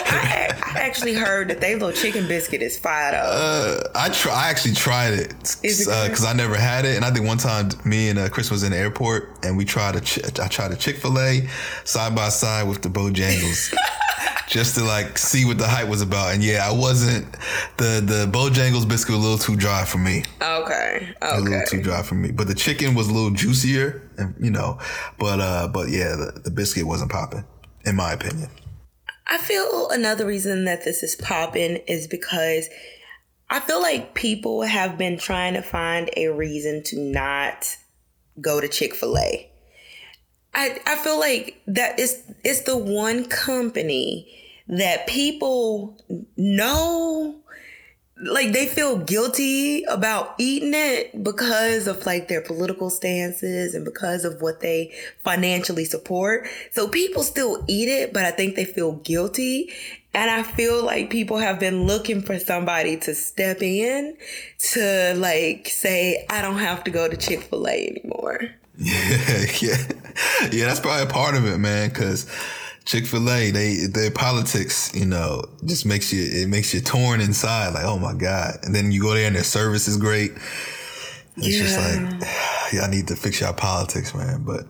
[0.09, 3.17] I, I, actually heard that they little chicken biscuit is fire though.
[3.17, 4.33] Uh, I try.
[4.33, 5.29] I actually tried it
[5.61, 8.51] because uh, I never had it, and I think one time me and uh, Chris
[8.51, 10.01] was in the airport and we tried a.
[10.01, 11.47] Ch- I tried a Chick Fil A
[11.83, 13.73] side by side with the Bojangles.
[14.49, 16.33] just to like see what the hype was about.
[16.33, 17.31] And yeah, I wasn't
[17.77, 20.23] the the Bojangles biscuit was a little too dry for me.
[20.41, 22.31] Okay, okay, a little too dry for me.
[22.31, 24.79] But the chicken was a little juicier, and you know,
[25.17, 27.45] but uh, but yeah, the, the biscuit wasn't popping,
[27.85, 28.49] in my opinion.
[29.29, 32.67] I feel another reason that this is popping is because
[33.49, 37.77] I feel like people have been trying to find a reason to not
[38.41, 39.49] go to Chick Fil A.
[40.53, 44.27] I, I feel like that is it's the one company
[44.67, 45.97] that people
[46.35, 47.35] know
[48.21, 54.25] like they feel guilty about eating it because of like their political stances and because
[54.25, 56.47] of what they financially support.
[56.71, 59.71] So people still eat it, but I think they feel guilty.
[60.13, 64.17] And I feel like people have been looking for somebody to step in
[64.71, 68.41] to like say, I don't have to go to Chick fil A anymore.
[68.81, 69.77] Yeah, yeah.
[70.53, 72.25] Yeah, that's probably a part of it, man, because
[72.89, 77.21] Chick Fil A, they their politics, you know, just makes you it makes you torn
[77.21, 77.75] inside.
[77.75, 78.57] Like, oh my god!
[78.63, 80.31] And then you go there and their service is great.
[81.37, 81.61] It's yeah.
[81.61, 84.41] just like, y'all need to fix your politics, man.
[84.43, 84.65] But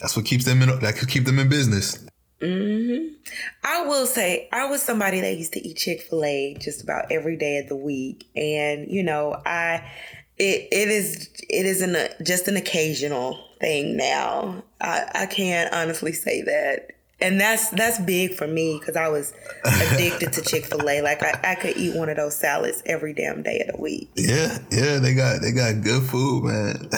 [0.00, 0.78] that's what keeps them in.
[0.80, 2.02] That could keep them in business.
[2.40, 3.16] Mm-hmm.
[3.62, 7.12] I will say, I was somebody that used to eat Chick Fil A just about
[7.12, 9.92] every day of the week, and you know, I
[10.38, 14.64] it it is it is an just an occasional thing now.
[14.80, 19.32] I I can't honestly say that and that's that's big for me because I was
[19.64, 21.00] addicted to Chick Fil A.
[21.00, 24.10] Like I, I could eat one of those salads every damn day of the week.
[24.16, 26.88] Yeah, yeah, they got they got good food, man.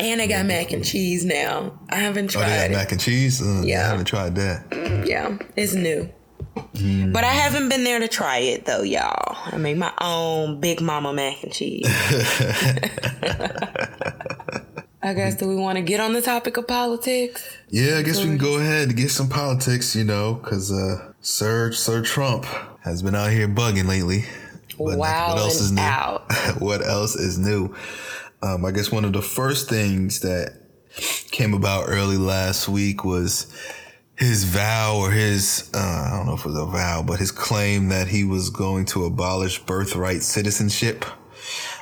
[0.00, 1.78] and they got mac and cheese now.
[1.88, 2.44] I haven't tried.
[2.44, 3.42] Oh, they mac and cheese.
[3.42, 5.04] Uh, yeah, I haven't tried that.
[5.06, 6.10] Yeah, it's new.
[6.74, 7.12] Mm.
[7.12, 9.36] But I haven't been there to try it though, y'all.
[9.46, 11.86] I make my own Big Mama mac and cheese.
[15.02, 17.56] I guess do we want to get on the topic of politics?
[17.68, 21.12] Yeah, I guess we can go ahead and get some politics, you know, because uh,
[21.20, 22.44] Sir Sir Trump
[22.82, 24.24] has been out here bugging lately.
[24.78, 25.82] But wow, what else is new?
[26.58, 27.74] what else is new?
[28.42, 30.60] Um, I guess one of the first things that
[31.30, 33.46] came about early last week was
[34.16, 37.30] his vow or his uh, I don't know if it was a vow, but his
[37.30, 41.04] claim that he was going to abolish birthright citizenship.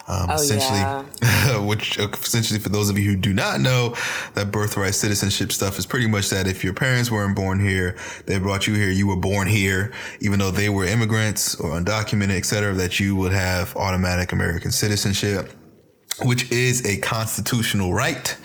[0.07, 1.59] Um, oh, essentially, yeah.
[1.65, 3.97] which uh, essentially for those of you who do not know,
[4.35, 8.39] that birthright citizenship stuff is pretty much that if your parents weren't born here, they
[8.39, 12.75] brought you here, you were born here, even though they were immigrants or undocumented, etc.,
[12.75, 15.51] that you would have automatic American citizenship
[16.23, 18.37] which is a constitutional right.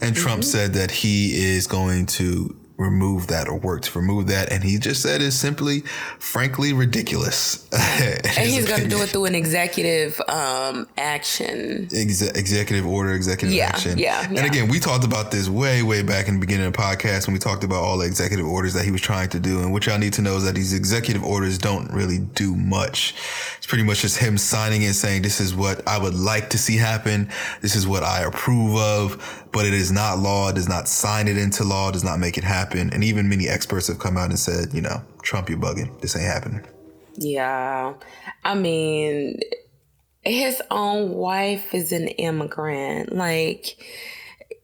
[0.00, 0.50] And Trump mm-hmm.
[0.50, 4.50] said that he is going to remove that or work to remove that.
[4.50, 5.80] And he just said it's simply,
[6.18, 7.68] frankly, ridiculous.
[7.72, 11.88] and he's going to do it through an executive um, action.
[11.94, 13.98] Ex- executive order, executive yeah, action.
[13.98, 14.26] Yeah.
[14.26, 17.26] And again, we talked about this way, way back in the beginning of the podcast
[17.26, 19.60] when we talked about all the executive orders that he was trying to do.
[19.60, 23.14] And what y'all need to know is that these executive orders don't really do much.
[23.58, 26.58] It's pretty much just him signing it saying, this is what I would like to
[26.58, 27.28] see happen.
[27.60, 30.48] This is what I approve of, but it is not law.
[30.48, 32.92] It does not sign it into law, does not make it happen happen.
[32.92, 36.00] And even many experts have come out and said, you know, Trump, you're bugging.
[36.00, 36.64] This ain't happening.
[37.16, 37.94] Yeah.
[38.44, 39.40] I mean,
[40.22, 43.14] his own wife is an immigrant.
[43.14, 43.76] Like,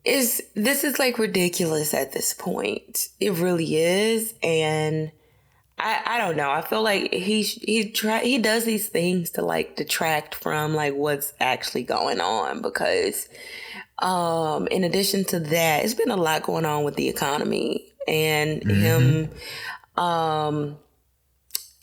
[0.05, 3.09] is this is like ridiculous at this point.
[3.21, 4.35] It really is.
[4.43, 5.11] And
[5.79, 6.51] I, I don't know.
[6.51, 10.95] I feel like he he try he does these things to like detract from like
[10.95, 13.29] what's actually going on because
[13.99, 18.63] um in addition to that, it's been a lot going on with the economy and
[18.63, 18.81] mm-hmm.
[18.81, 19.31] him
[19.97, 20.79] um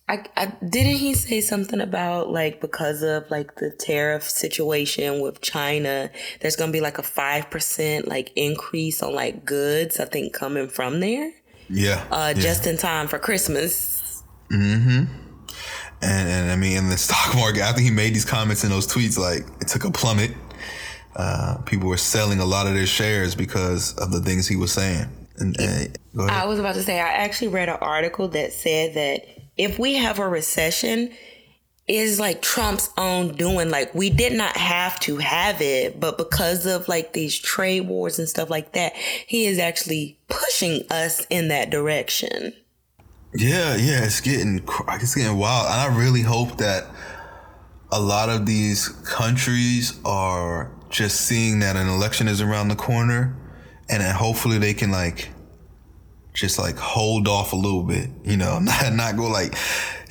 [0.08, 5.40] I, I didn't he say something about like because of like the tariff situation with
[5.40, 10.34] China, there's gonna be like a five percent like increase on like goods, I think
[10.34, 11.32] coming from there.
[11.70, 12.06] Yeah.
[12.12, 12.42] Uh yeah.
[12.42, 14.24] just in time for Christmas.
[14.52, 15.06] Mm-hmm.
[16.02, 18.86] And and I mean in the stock market, after he made these comments in those
[18.86, 20.32] tweets, like it took a plummet.
[21.16, 24.72] Uh, people were selling a lot of their shares because of the things he was
[24.72, 25.08] saying.
[25.38, 28.94] And, uh, and I was about to say, I actually read an article that said
[28.96, 29.26] that
[29.58, 31.12] if we have a recession,
[31.88, 33.70] is like Trump's own doing.
[33.70, 38.20] Like we did not have to have it, but because of like these trade wars
[38.20, 42.54] and stuff like that, he is actually pushing us in that direction.
[43.36, 46.86] Yeah, yeah, it's getting it's getting wild, and I really hope that
[47.92, 53.36] a lot of these countries are just seeing that an election is around the corner
[53.94, 55.30] and then hopefully they can like
[56.34, 59.56] just like hold off a little bit, you know, not not go like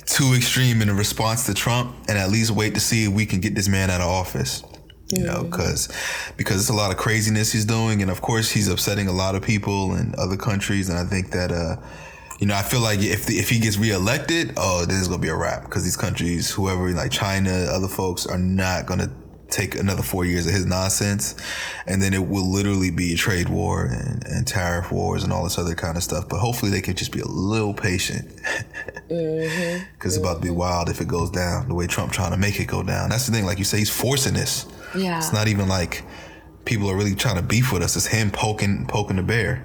[0.05, 3.25] too extreme in a response to Trump, and at least wait to see if we
[3.25, 4.63] can get this man out of office.
[5.09, 5.89] You know, because
[6.37, 9.35] because it's a lot of craziness he's doing, and of course he's upsetting a lot
[9.35, 11.51] of people in other countries, and I think that.
[11.51, 11.75] uh
[12.39, 15.21] you know, I feel like if the, if he gets reelected, oh, this is gonna
[15.21, 19.09] be a wrap because these countries, whoever like China, other folks, are not gonna
[19.53, 21.35] take another four years of his nonsense,
[21.85, 25.43] and then it will literally be a trade war and, and tariff wars and all
[25.43, 26.27] this other kind of stuff.
[26.27, 29.83] But hopefully, they can just be a little patient because mm-hmm.
[30.07, 32.59] it's about to be wild if it goes down the way Trump trying to make
[32.59, 33.09] it go down.
[33.09, 33.45] That's the thing.
[33.45, 34.65] Like you say, he's forcing this.
[34.95, 36.03] Yeah, it's not even like
[36.65, 37.95] people are really trying to beef with us.
[37.95, 39.63] It's him poking poking the bear.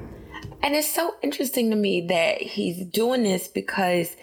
[0.62, 4.17] And it's so interesting to me that he's doing this because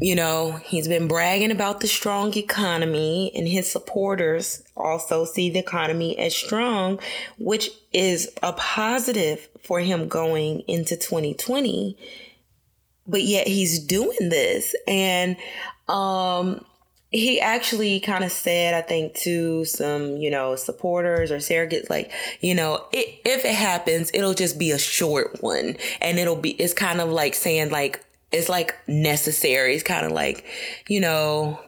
[0.00, 5.58] you know, he's been bragging about the strong economy, and his supporters also see the
[5.58, 6.98] economy as strong,
[7.38, 11.98] which is a positive for him going into 2020.
[13.06, 14.74] But yet he's doing this.
[14.86, 15.36] And
[15.88, 16.64] um,
[17.10, 22.10] he actually kind of said, I think, to some, you know, supporters or surrogates, like,
[22.40, 25.76] you know, it, if it happens, it'll just be a short one.
[26.00, 29.74] And it'll be, it's kind of like saying, like, it's like necessary.
[29.74, 30.44] It's kind of like,
[30.88, 31.60] you know,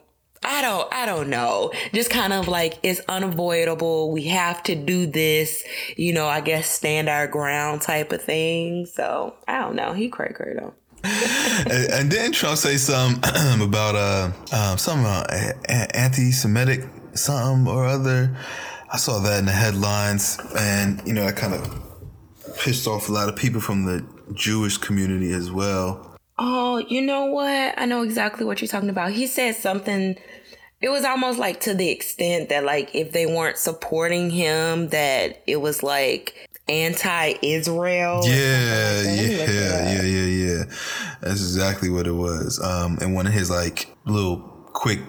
[0.45, 1.73] I don't, I don't know.
[1.93, 4.11] Just kind of like it's unavoidable.
[4.11, 5.63] We have to do this,
[5.97, 8.87] you know, I guess stand our ground type of thing.
[8.87, 9.93] So I don't know.
[9.93, 10.75] He cray cray though.
[11.05, 15.25] and, then Trump say something about uh um, some uh,
[15.69, 18.37] anti-Semitic something or other.
[18.93, 21.83] I saw that in the headlines, and you know, I kind of
[22.59, 26.12] pissed off a lot of people from the Jewish community as well.
[26.39, 27.75] Oh, you know what?
[27.79, 29.13] I know exactly what you're talking about.
[29.13, 30.17] He said something.
[30.81, 35.43] It was almost like to the extent that like if they weren't supporting him, that
[35.47, 38.23] it was like anti-Israel.
[38.25, 40.65] Yeah, yeah, yeah, yeah, yeah.
[41.21, 42.61] That's exactly what it was.
[42.63, 44.39] Um, and one of his like little
[44.73, 45.01] quick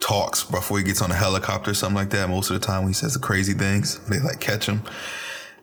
[0.00, 2.28] talks before he gets on a helicopter or something like that.
[2.28, 4.82] Most of the time when he says the crazy things, they like catch him.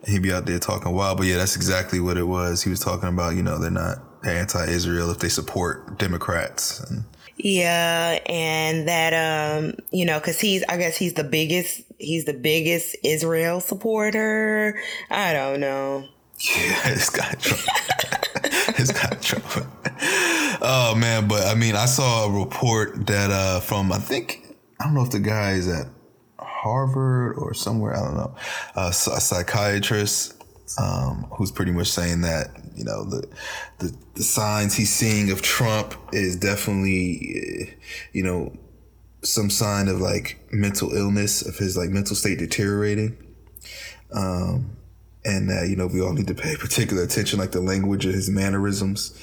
[0.07, 1.17] He'd be out there talking wild.
[1.17, 2.63] But yeah, that's exactly what it was.
[2.63, 6.79] He was talking about, you know, they're not anti-Israel if they support Democrats.
[6.89, 7.03] And,
[7.37, 12.33] yeah, and that um, you know, because he's I guess he's the biggest he's the
[12.33, 14.79] biggest Israel supporter.
[15.11, 16.07] I don't know.
[16.39, 17.63] Yeah, it's got trouble.
[18.79, 19.67] it's got trouble.
[20.61, 24.85] Oh man, but I mean, I saw a report that uh from I think I
[24.85, 25.87] don't know if the guy is at
[26.57, 27.95] Harvard or somewhere.
[27.95, 28.35] I don't know.
[28.75, 30.37] Uh, a psychiatrist
[30.77, 33.27] um, who's pretty much saying that you know the,
[33.79, 37.75] the, the signs he's seeing of Trump is definitely
[38.13, 38.53] you know
[39.23, 43.17] some sign of like mental illness of his like mental state deteriorating
[44.13, 44.77] um,
[45.25, 48.13] and that you know we all need to pay particular attention like the language of
[48.13, 49.19] his mannerisms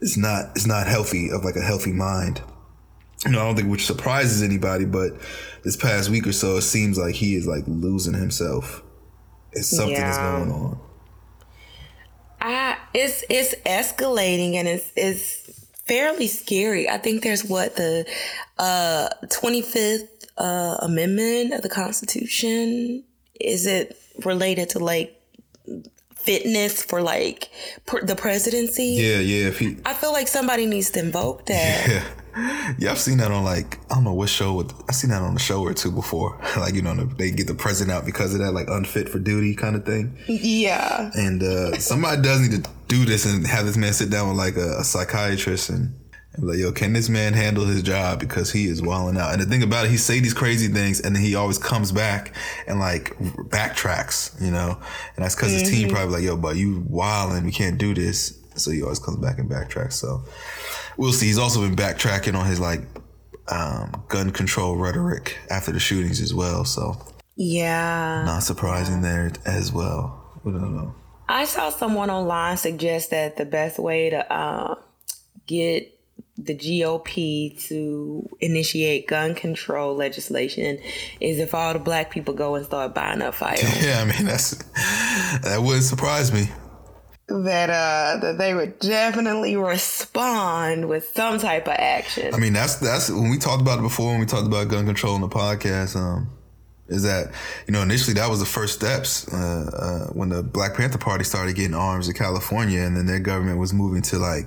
[0.00, 2.42] is not is not healthy of like a healthy mind
[3.26, 5.12] you know, I don't think which surprises anybody, but
[5.62, 8.82] this past week or so, it seems like he is like losing himself
[9.52, 10.10] It's something yeah.
[10.10, 10.80] is going on.
[12.40, 16.88] I it's it's escalating and it's it's fairly scary.
[16.88, 18.06] I think there's what the
[18.58, 20.08] uh 25th
[20.38, 23.04] uh amendment of the Constitution
[23.38, 25.14] is it related to like
[26.24, 27.50] fitness for like
[27.86, 28.98] pr- the presidency?
[29.00, 29.48] Yeah, yeah.
[29.48, 31.88] If he, I feel like somebody needs to invoke that.
[31.90, 32.04] Yeah.
[32.78, 34.64] Yeah, I've seen that on like I don't know what show.
[34.88, 36.40] I've seen that on a show or two before.
[36.56, 39.54] like you know, they get the president out because of that, like unfit for duty
[39.54, 40.16] kind of thing.
[40.28, 41.10] Yeah.
[41.14, 44.36] And uh, somebody does need to do this and have this man sit down with
[44.38, 45.94] like a, a psychiatrist and,
[46.32, 49.32] and be like, "Yo, can this man handle his job because he is wilding out?"
[49.32, 51.92] And the thing about it, he say these crazy things and then he always comes
[51.92, 52.34] back
[52.66, 53.16] and like
[53.48, 54.78] backtracks, you know.
[55.16, 55.60] And that's because mm-hmm.
[55.60, 55.96] his team mm-hmm.
[55.96, 59.38] probably like, "Yo, but you wilding, we can't do this." So he always comes back
[59.38, 59.94] and backtracks.
[59.94, 60.24] So
[60.96, 61.26] we'll see.
[61.26, 62.82] He's also been backtracking on his like
[63.48, 66.64] um, gun control rhetoric after the shootings as well.
[66.64, 66.96] So
[67.36, 70.40] yeah, not surprising there as well.
[70.44, 70.94] We don't know.
[71.28, 74.74] I saw someone online suggest that the best way to uh,
[75.46, 75.99] get
[76.44, 80.78] the GOP to initiate gun control legislation
[81.20, 83.84] is if all the black people go and start buying up firearms.
[83.84, 84.56] Yeah, I mean that's
[85.42, 86.48] that wouldn't surprise me
[87.30, 92.34] that uh that they would definitely respond with some type of action.
[92.34, 94.86] I mean, that's that's when we talked about it before when we talked about gun
[94.86, 95.96] control in the podcast.
[95.96, 96.30] Um,
[96.88, 97.32] is that
[97.68, 101.22] you know initially that was the first steps uh, uh, when the Black Panther Party
[101.22, 104.46] started getting arms in California, and then their government was moving to like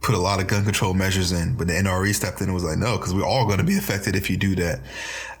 [0.00, 2.64] put a lot of gun control measures in, but the NRA stepped in and was
[2.64, 4.80] like, no, because we're all going to be affected if you do that.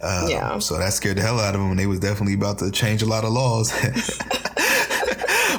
[0.00, 0.58] Uh, yeah.
[0.58, 3.02] So that scared the hell out of them, and they was definitely about to change
[3.02, 3.72] a lot of laws.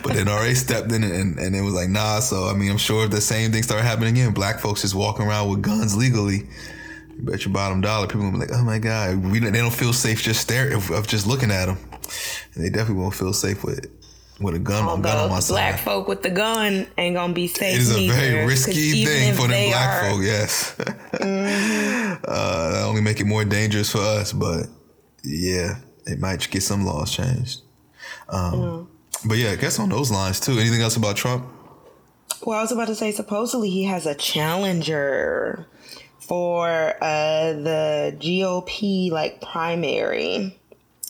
[0.03, 2.19] but then RA stepped in and, and it was like, nah.
[2.19, 4.95] So, I mean, I'm sure if the same thing started happening again, black folks just
[4.95, 6.47] walking around with guns legally,
[7.15, 9.73] you bet your bottom dollar, people will be like, oh my God, we they don't
[9.73, 11.77] feel safe just staring, of, just looking at them.
[12.55, 13.79] And they definitely won't feel safe with
[14.39, 15.53] with a gun, Although gun on my side.
[15.53, 17.75] Black folk with the gun ain't gonna be safe.
[17.75, 20.21] It is a very risky thing for them black are, folk.
[20.23, 22.23] Yes, mm-hmm.
[22.27, 24.33] uh, that only make it more dangerous for us.
[24.33, 24.67] But
[25.23, 27.61] yeah, it might get some laws changed.
[28.29, 28.87] Um, mm.
[29.25, 30.57] But yeah, I guess on those lines too.
[30.59, 31.45] Anything else about Trump?
[32.45, 35.67] Well, I was about to say, supposedly he has a challenger
[36.19, 40.58] for uh, the GOP like primary.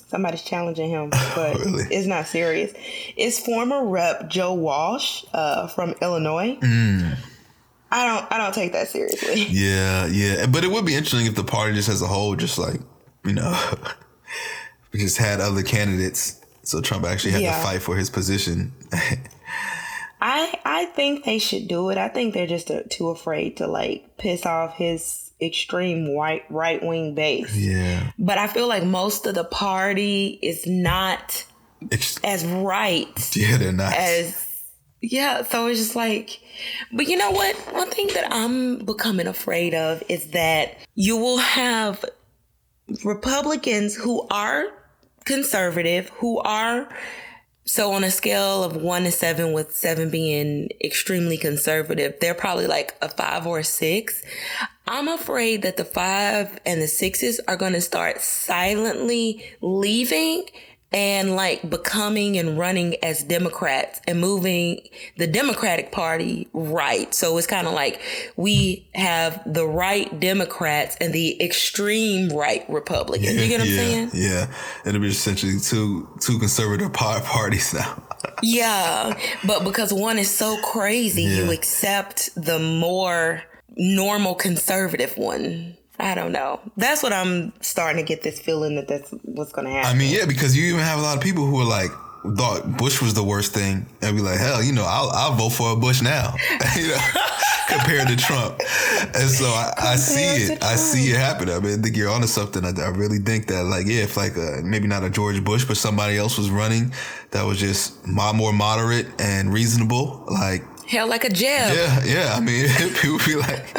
[0.09, 1.83] Somebody's challenging him, but really?
[1.91, 2.73] it's not serious.
[3.15, 6.57] It's former Rep Joe Walsh uh, from Illinois.
[6.61, 7.15] Mm.
[7.91, 9.41] I don't I don't take that seriously.
[9.49, 10.45] Yeah, yeah.
[10.47, 12.79] But it would be interesting if the party just as a whole just like,
[13.25, 13.57] you know,
[14.91, 16.39] we just had other candidates.
[16.63, 17.57] So Trump actually had Yeah.
[17.57, 18.73] to fight for his position.
[20.21, 21.97] I I think they should do it.
[21.97, 27.15] I think they're just too afraid to like piss off his extreme white right wing
[27.15, 27.55] base.
[27.55, 28.11] yeah.
[28.19, 31.45] But I feel like most of the party is not
[31.91, 33.93] It's, as right yeah, they're not.
[33.93, 34.45] as
[35.01, 36.41] yeah so it's just like
[36.91, 41.37] but you know what one thing that i'm becoming afraid of is that you will
[41.37, 42.03] have
[43.05, 44.65] republicans who are
[45.25, 46.89] conservative who are
[47.69, 52.65] so on a scale of one to seven with seven being extremely conservative they're probably
[52.65, 54.23] like a five or a six.
[54.87, 60.47] I'm afraid that the five and the sixes are going to start silently leaving
[60.91, 64.79] and like becoming and running as Democrats and moving
[65.17, 67.13] the Democratic Party right.
[67.13, 68.01] So it's kind of like
[68.35, 73.31] we have the right Democrats and the extreme right Republicans.
[73.31, 74.11] You get what I'm saying?
[74.13, 74.51] Yeah.
[74.85, 78.03] It'll be essentially two two conservative par- parties now.
[78.41, 79.17] Yeah.
[79.45, 83.43] But because one is so crazy, you accept the more
[83.77, 85.77] normal conservative one.
[85.99, 86.61] I don't know.
[86.77, 89.91] That's what I'm starting to get this feeling that that's what's going to happen.
[89.91, 91.91] I mean, yeah, because you even have a lot of people who are like
[92.35, 95.49] thought Bush was the worst thing, and be like, hell, you know, I'll I'll vote
[95.49, 96.35] for a Bush now,
[96.77, 96.97] you know,
[97.67, 98.59] compared to Trump.
[99.01, 101.49] And so I, I see it, I see it happen.
[101.49, 102.63] I mean, I think you're onto something.
[102.65, 105.65] I, I really think that, like, yeah, if like a, maybe not a George Bush,
[105.65, 106.93] but somebody else was running
[107.31, 110.63] that was just mo- more moderate and reasonable, like.
[110.89, 111.75] Hell like a Jeb.
[111.75, 112.33] Yeah, yeah.
[112.35, 113.75] I mean, people be like,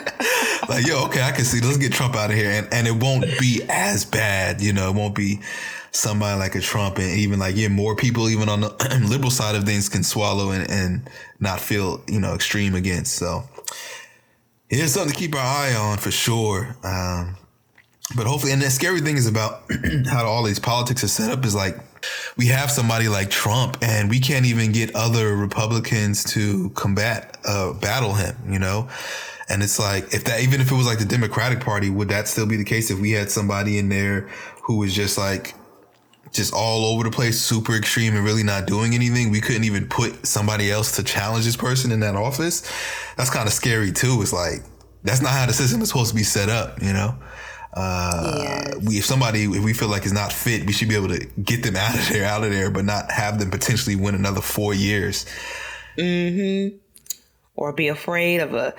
[0.69, 1.61] like, yo, okay, I can see.
[1.61, 4.61] Let's get Trump out of here, and and it won't be as bad.
[4.61, 5.41] You know, it won't be
[5.91, 9.57] somebody like a Trump, and even like yeah, more people even on the liberal side
[9.57, 13.17] of things can swallow and and not feel you know extreme against.
[13.17, 13.43] So
[14.69, 16.77] it's something to keep our eye on for sure.
[16.85, 17.37] Um,
[18.17, 19.65] but hopefully, and the scary thing is about
[20.07, 21.77] how all these politics are set up is like
[22.37, 27.73] we have somebody like Trump, and we can't even get other Republicans to combat, uh,
[27.75, 28.37] battle him.
[28.49, 28.89] You know,
[29.49, 32.29] and it's like if that, even if it was like the Democratic Party, would that
[32.29, 34.29] still be the case if we had somebody in there
[34.63, 35.55] who was just like
[36.33, 39.31] just all over the place, super extreme, and really not doing anything?
[39.31, 42.71] We couldn't even put somebody else to challenge this person in that office.
[43.17, 44.21] That's kind of scary too.
[44.23, 44.63] It's like
[45.03, 46.81] that's not how the system is supposed to be set up.
[46.83, 47.15] You know.
[47.73, 48.77] Uh, Yes.
[48.83, 51.25] we if somebody if we feel like is not fit, we should be able to
[51.43, 54.41] get them out of there, out of there, but not have them potentially win another
[54.41, 55.27] four years.
[55.97, 56.77] Mm-hmm.
[57.57, 58.75] Or be afraid of a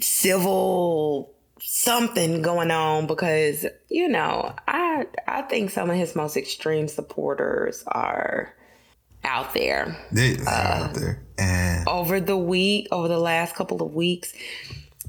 [0.00, 6.88] civil something going on because you know I I think some of his most extreme
[6.88, 8.54] supporters are
[9.24, 9.96] out there.
[10.10, 14.32] They, they're out there, and Over the week, over the last couple of weeks,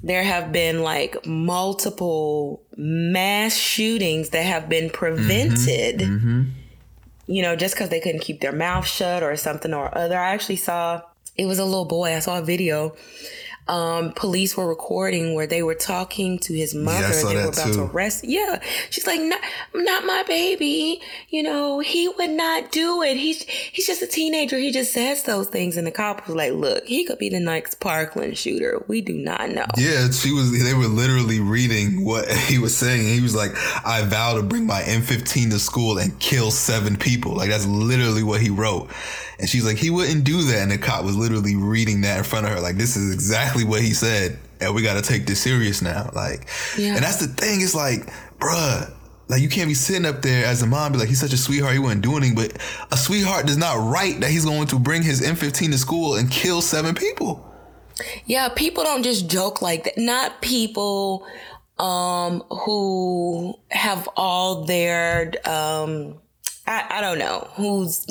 [0.03, 4.95] there have been like multiple mass shootings that have been mm-hmm.
[4.95, 5.99] prevented.
[5.99, 6.43] Mm-hmm.
[7.25, 10.19] You know, just because they couldn't keep their mouth shut or something or other.
[10.19, 11.01] I actually saw
[11.37, 12.13] it was a little boy.
[12.15, 12.95] I saw a video.
[13.67, 17.13] Um, police were recording where they were talking to his mother.
[17.13, 18.23] saw they were about to arrest.
[18.25, 19.39] Yeah, she's like, not,
[19.73, 21.01] not my baby.
[21.29, 23.15] You know, he would not do it.
[23.15, 24.57] He's he's just a teenager.
[24.57, 25.77] He just says those things.
[25.77, 28.83] And the cop was like, look, he could be the next Parkland shooter.
[28.87, 29.65] We do not know.
[29.77, 30.51] yeah, she was.
[30.63, 33.13] They were literally reading what he was saying.
[33.13, 33.51] He was like,
[33.85, 38.23] "I vow to bring my M15 to school and kill seven people." Like that's literally
[38.23, 38.89] what he wrote.
[39.39, 42.23] And she's like, "He wouldn't do that." And the cop was literally reading that in
[42.23, 42.59] front of her.
[42.59, 46.09] Like this is exactly what he said, and we got to take this serious now.
[46.13, 46.47] Like,
[46.77, 46.95] Yeah.
[46.95, 47.61] and that's the thing.
[47.61, 48.07] It's like,
[48.39, 48.91] bruh.
[49.29, 51.37] Like you can't be sitting up there as a mom, be like, he's such a
[51.37, 52.35] sweetheart, he wouldn't do anything.
[52.35, 52.57] But
[52.91, 56.29] a sweetheart does not write that he's going to bring his M15 to school and
[56.29, 57.49] kill seven people.
[58.25, 59.97] Yeah, people don't just joke like that.
[59.97, 61.25] Not people
[61.79, 66.19] um who have all their um
[66.67, 68.05] I, I don't know who's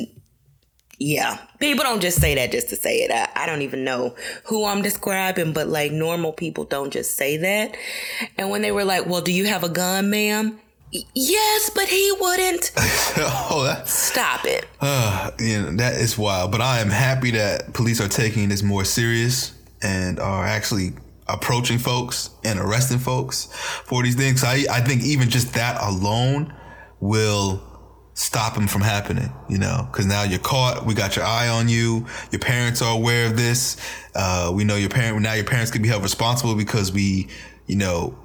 [1.02, 1.38] yeah.
[1.58, 3.10] People don't just say that just to say it.
[3.10, 7.36] I, I don't even know who i'm describing but like normal people don't just say
[7.38, 7.76] that.
[8.38, 10.58] And when they were like well do you have a gun ma'am?
[10.92, 12.70] "Y- yes but he wouldn't.
[13.24, 14.66] Oh, that's stop it.
[14.80, 16.50] Uh, you know, that is wild.
[16.50, 20.92] But I am happy that police are taking this more serious and are actually
[21.28, 23.48] approaching folks and arresting folks
[23.84, 24.42] for these things.
[24.42, 26.52] I I think even just that alone
[27.00, 27.62] will
[28.14, 29.32] stop them from happening.
[29.48, 30.84] You know, because now you're caught.
[30.86, 32.06] We got your eye on you.
[32.30, 33.76] Your parents are aware of this.
[34.14, 35.20] Uh, we know your parent.
[35.22, 37.28] Now your parents can be held responsible because we,
[37.66, 38.18] you know,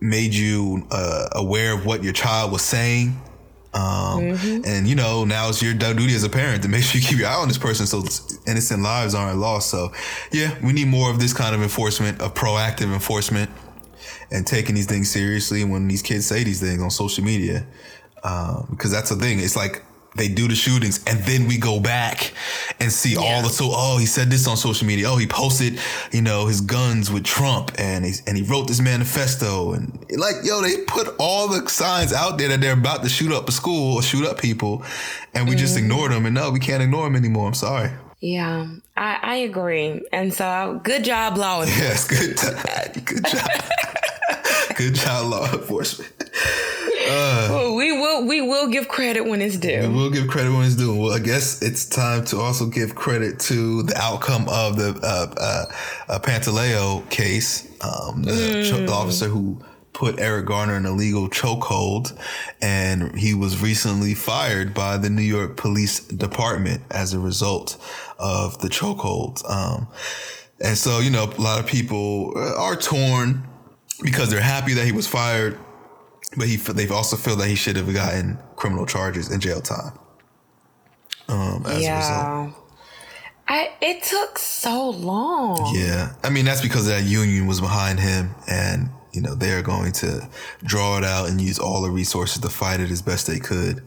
[0.00, 3.16] made you uh, aware of what your child was saying
[3.74, 4.64] Um, mm-hmm.
[4.66, 7.18] And you know, now it's your duty as a parent to make sure you keep
[7.18, 8.04] your eye on this person so
[8.46, 9.70] innocent lives aren't lost.
[9.70, 9.92] So,
[10.30, 13.50] yeah, we need more of this kind of enforcement, of proactive enforcement,
[14.30, 17.66] and taking these things seriously when these kids say these things on social media.
[18.24, 19.40] Um, because that's the thing.
[19.40, 19.82] It's like
[20.14, 22.32] they do the shootings and then we go back
[22.80, 23.20] and see yeah.
[23.20, 25.78] all the so oh he said this on social media oh he posted
[26.12, 30.34] you know his guns with Trump and he and he wrote this manifesto and like
[30.44, 33.52] yo they put all the signs out there that they're about to shoot up a
[33.52, 34.84] school or shoot up people
[35.34, 35.58] and we mm.
[35.58, 39.36] just ignored them and no we can't ignore them anymore I'm sorry yeah I, I
[39.36, 43.48] agree and so good job law enforcement yes good good job
[44.76, 46.12] good job law enforcement
[47.04, 49.80] uh, well, we will we will give credit when it's due.
[49.80, 50.94] We will give credit when it's due.
[50.94, 55.34] Well, I guess it's time to also give credit to the outcome of the uh,
[55.36, 55.64] uh,
[56.08, 57.68] uh Pantaleo case.
[57.82, 58.86] Um, the, mm.
[58.86, 59.58] the officer who
[60.02, 62.18] put Eric Garner in a legal chokehold,
[62.60, 67.76] and he was recently fired by the New York Police Department as a result
[68.18, 69.48] of the chokehold.
[69.48, 69.86] Um,
[70.60, 73.44] and so, you know, a lot of people are torn
[74.02, 75.56] because they're happy that he was fired
[76.36, 79.92] but he they also feel that he should have gotten criminal charges and jail time.
[81.28, 81.94] Um, as yeah.
[81.94, 82.58] a result.
[83.46, 85.74] I, it took so long.
[85.76, 86.14] Yeah.
[86.24, 90.28] I mean, that's because that union was behind him and, you know, they're going to
[90.64, 93.82] draw it out and use all the resources to fight it as best they could,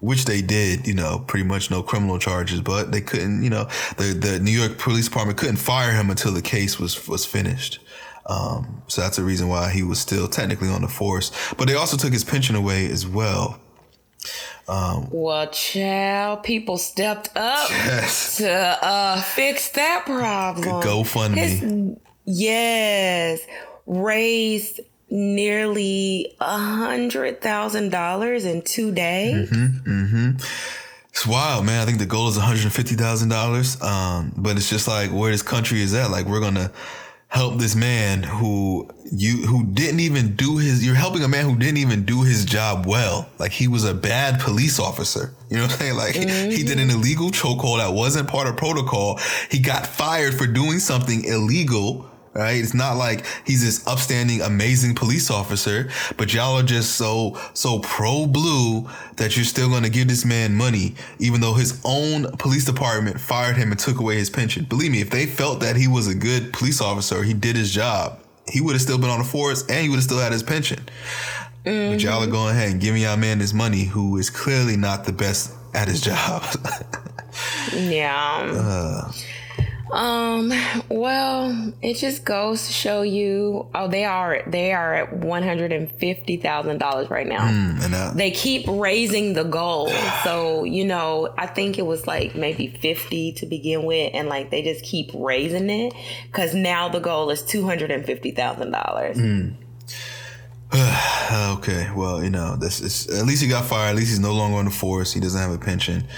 [0.00, 3.64] which they did, you know, pretty much no criminal charges, but they couldn't, you know,
[3.96, 7.80] the, the New York Police Department couldn't fire him until the case was, was finished.
[8.26, 11.30] Um, so that's the reason why he was still technically on the force.
[11.56, 13.60] But they also took his pension away as well.
[14.68, 18.38] Um, well, child, people stepped up yes.
[18.38, 20.82] to uh, fix that problem.
[20.82, 21.36] GoFundMe.
[21.36, 23.40] His, yes,
[23.86, 29.50] raised nearly a hundred thousand dollars in two days.
[29.50, 30.30] Mm-hmm, mm-hmm.
[31.10, 31.80] It's wild, man.
[31.80, 33.76] I think the goal is one hundred fifty thousand um, dollars.
[34.36, 36.10] But it's just like where this country is at.
[36.10, 36.70] Like we're gonna
[37.28, 41.56] help this man who you who didn't even do his you're helping a man who
[41.56, 45.64] didn't even do his job well like he was a bad police officer you know
[45.64, 46.50] what i'm saying like mm-hmm.
[46.50, 49.18] he did an illegal chokehold that wasn't part of protocol
[49.50, 52.62] he got fired for doing something illegal right?
[52.62, 57.78] It's not like he's this upstanding, amazing police officer, but y'all are just so, so
[57.80, 62.30] pro blue that you're still going to give this man money, even though his own
[62.36, 64.64] police department fired him and took away his pension.
[64.64, 67.72] Believe me, if they felt that he was a good police officer, he did his
[67.72, 70.32] job, he would have still been on the force and he would have still had
[70.32, 70.80] his pension.
[71.64, 71.94] Mm-hmm.
[71.94, 75.04] But y'all are going ahead and giving y'all man this money who is clearly not
[75.04, 76.44] the best at his job.
[77.72, 78.52] yeah.
[78.54, 79.12] Uh,
[79.92, 80.52] um,
[80.88, 83.68] well, it just goes to show you.
[83.74, 87.48] Oh, they are they are at one hundred and fifty thousand dollars right now.
[87.48, 89.88] Mm, they keep raising the goal,
[90.24, 94.50] so you know I think it was like maybe fifty to begin with, and like
[94.50, 95.94] they just keep raising it
[96.26, 99.16] because now the goal is two hundred and fifty thousand dollars.
[99.16, 99.54] Mm.
[101.58, 103.90] okay, well, you know, this is at least he got fired.
[103.90, 105.12] At least he's no longer on the force.
[105.12, 106.08] He doesn't have a pension,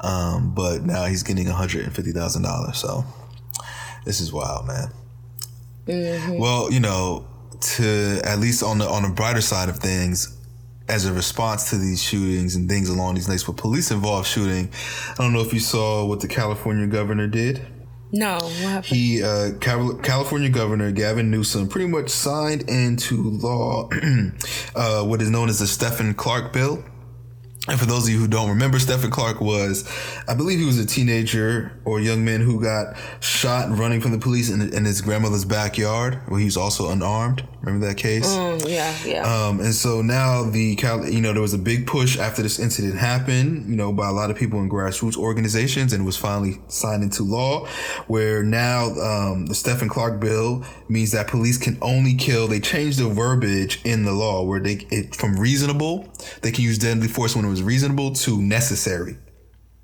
[0.00, 2.78] um, but now he's getting one hundred and fifty thousand dollars.
[2.78, 3.04] So
[4.04, 4.88] this is wild, man.
[5.86, 6.38] Mm-hmm.
[6.38, 7.26] Well, you know,
[7.60, 10.36] to at least on the on the brighter side of things,
[10.88, 14.70] as a response to these shootings and things along these lines, with police involved shooting,
[15.12, 17.66] I don't know if you saw what the California governor did.
[18.10, 18.38] No,
[18.84, 23.90] He, uh, California Governor Gavin Newsom, pretty much signed into law
[24.74, 26.82] uh, what is known as the Stephon Clark Bill.
[27.68, 29.88] And for those of you who don't remember, Stephon Clark was,
[30.26, 34.18] I believe he was a teenager or young man who got shot running from the
[34.18, 37.46] police in, in his grandmother's backyard, where he was also unarmed.
[37.60, 38.36] Remember that case?
[38.36, 39.22] Mm, yeah, yeah.
[39.22, 40.78] Um, and so now the,
[41.10, 44.12] you know, there was a big push after this incident happened, you know, by a
[44.12, 47.66] lot of people in grassroots organizations, and it was finally signed into law,
[48.06, 52.46] where now um, the Stephon Clark bill means that police can only kill.
[52.46, 56.08] They changed the verbiage in the law where they it, from reasonable,
[56.42, 59.16] they can use deadly force when it was reasonable to necessary.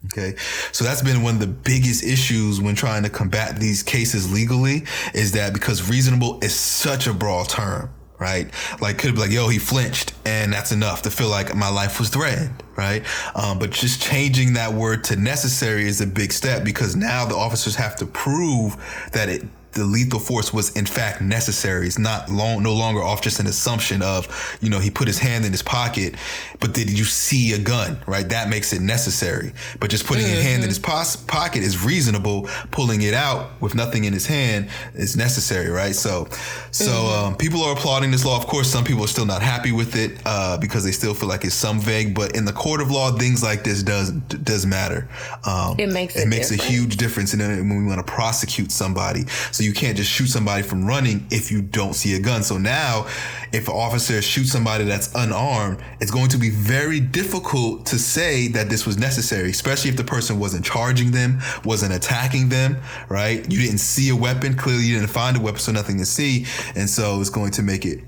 [0.07, 0.37] Okay.
[0.73, 4.85] So that's been one of the biggest issues when trying to combat these cases legally
[5.15, 8.51] is that because reasonable is such a broad term, right?
[8.83, 11.99] Like could be like, yo, he flinched and that's enough to feel like my life
[11.99, 13.03] was threatened, right?
[13.35, 17.37] Um, but just changing that word to necessary is a big step because now the
[17.37, 18.77] officers have to prove
[19.13, 19.43] that it
[19.75, 21.87] the lethal force was in fact necessary.
[21.87, 25.19] It's not long, no longer off just an assumption of, you know, he put his
[25.19, 26.15] hand in his pocket,
[26.61, 28.29] but did you see a gun, right?
[28.29, 29.53] That makes it necessary.
[29.81, 30.43] But just putting mm-hmm.
[30.43, 32.49] hand in his pos- pocket is reasonable.
[32.71, 35.95] Pulling it out with nothing in his hand is necessary, right?
[35.95, 36.29] So,
[36.71, 37.27] so mm-hmm.
[37.27, 38.37] um, people are applauding this law.
[38.37, 41.29] Of course, some people are still not happy with it uh, because they still feel
[41.29, 42.15] like it's some vague.
[42.15, 45.09] But in the court of law, things like this does does matter.
[45.45, 46.71] Um, it makes it makes difference.
[46.71, 49.27] a huge difference in when we want to prosecute somebody.
[49.53, 52.43] So you can't just shoot somebody from running if you don't see a gun.
[52.43, 53.07] So now,
[53.53, 58.49] if an officer shoots somebody that's unarmed, it's going to be very difficult to say
[58.49, 62.77] that this was necessary, especially if the person wasn't charging them, wasn't attacking them,
[63.09, 63.51] right?
[63.51, 64.57] You didn't see a weapon.
[64.57, 66.47] Clearly, you didn't find a weapon, so nothing to see.
[66.77, 68.05] And so it's going to make it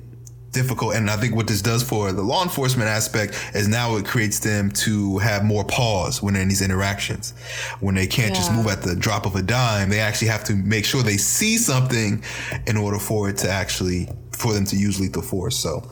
[0.56, 0.94] difficult.
[0.94, 4.38] And I think what this does for the law enforcement aspect is now it creates
[4.40, 7.34] them to have more pause when they're in these interactions.
[7.80, 8.36] When they can't yeah.
[8.36, 11.18] just move at the drop of a dime, they actually have to make sure they
[11.18, 12.24] see something
[12.66, 15.56] in order for it to actually, for them to use lethal force.
[15.56, 15.88] So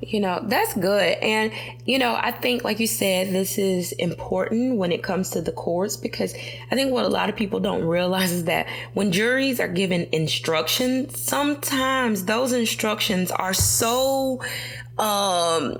[0.00, 1.14] you know, that's good.
[1.18, 1.52] And,
[1.84, 5.52] you know, I think, like you said, this is important when it comes to the
[5.52, 6.34] courts because
[6.70, 10.06] I think what a lot of people don't realize is that when juries are given
[10.12, 14.42] instructions, sometimes those instructions are so,
[14.98, 15.78] um,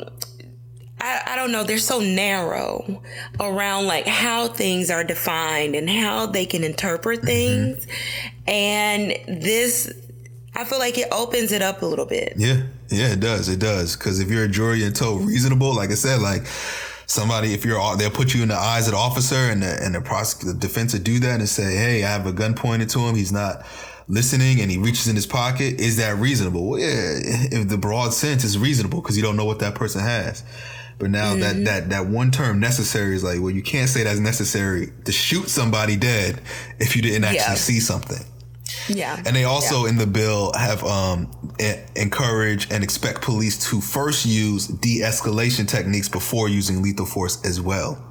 [0.99, 3.03] I, I don't know, they're so narrow
[3.39, 7.27] around like how things are defined and how they can interpret mm-hmm.
[7.27, 7.87] things.
[7.87, 8.51] Mm-hmm.
[8.51, 9.93] And this
[10.57, 12.33] I feel like it opens it up a little bit.
[12.37, 13.49] Yeah, yeah, it does.
[13.49, 13.97] It does.
[13.97, 16.47] Because if you're a jury and told reasonable, like I said, like
[17.07, 19.95] somebody, if you're, they'll put you in the eyes of the officer and the, and
[19.95, 22.89] the prosecutor, the defense would do that and say, hey, I have a gun pointed
[22.91, 23.15] to him.
[23.15, 23.65] He's not
[24.09, 25.81] listening and he reaches in his pocket.
[25.81, 26.69] Is that reasonable?
[26.69, 30.01] Well, yeah, if the broad sense is reasonable because you don't know what that person
[30.01, 30.43] has.
[30.99, 31.41] But now mm-hmm.
[31.41, 35.13] that, that, that one term necessary is like, well, you can't say that's necessary to
[35.13, 36.41] shoot somebody dead
[36.79, 37.55] if you didn't actually yeah.
[37.55, 38.25] see something.
[38.89, 39.23] Yeah.
[39.25, 39.91] And they also yeah.
[39.91, 41.31] in the bill have um,
[41.95, 48.03] encourage and expect police to first use de-escalation techniques before using lethal force as well.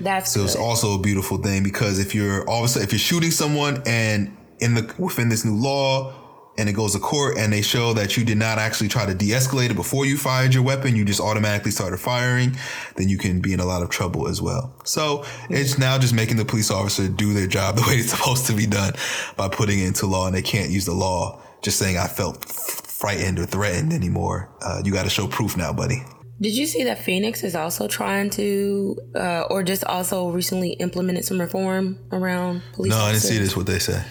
[0.00, 0.46] That's so good.
[0.46, 3.30] it's also a beautiful thing because if you're all of a sudden if you're shooting
[3.30, 6.12] someone and in the within this new law
[6.58, 9.14] and it goes to court and they show that you did not actually try to
[9.14, 12.56] de-escalate it before you fired your weapon, you just automatically started firing,
[12.96, 14.74] then you can be in a lot of trouble as well.
[14.84, 18.46] So it's now just making the police officer do their job the way it's supposed
[18.46, 18.92] to be done
[19.36, 22.44] by putting it into law and they can't use the law just saying I felt
[22.44, 24.50] frightened or threatened anymore.
[24.62, 26.02] Uh, you got to show proof now, buddy.
[26.40, 31.26] Did you see that Phoenix is also trying to, uh, or just also recently implemented
[31.26, 32.90] some reform around police?
[32.90, 33.08] No, officers?
[33.08, 33.56] I didn't see this.
[33.56, 34.02] What they say.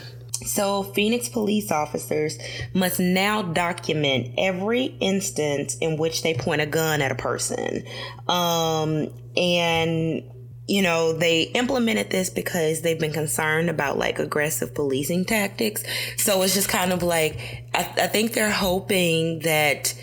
[0.45, 2.37] So, Phoenix police officers
[2.73, 7.83] must now document every instance in which they point a gun at a person.
[8.27, 10.23] Um, and
[10.69, 15.83] you know, they implemented this because they've been concerned about like aggressive policing tactics.
[16.17, 19.95] So it's just kind of like, I, I think they're hoping that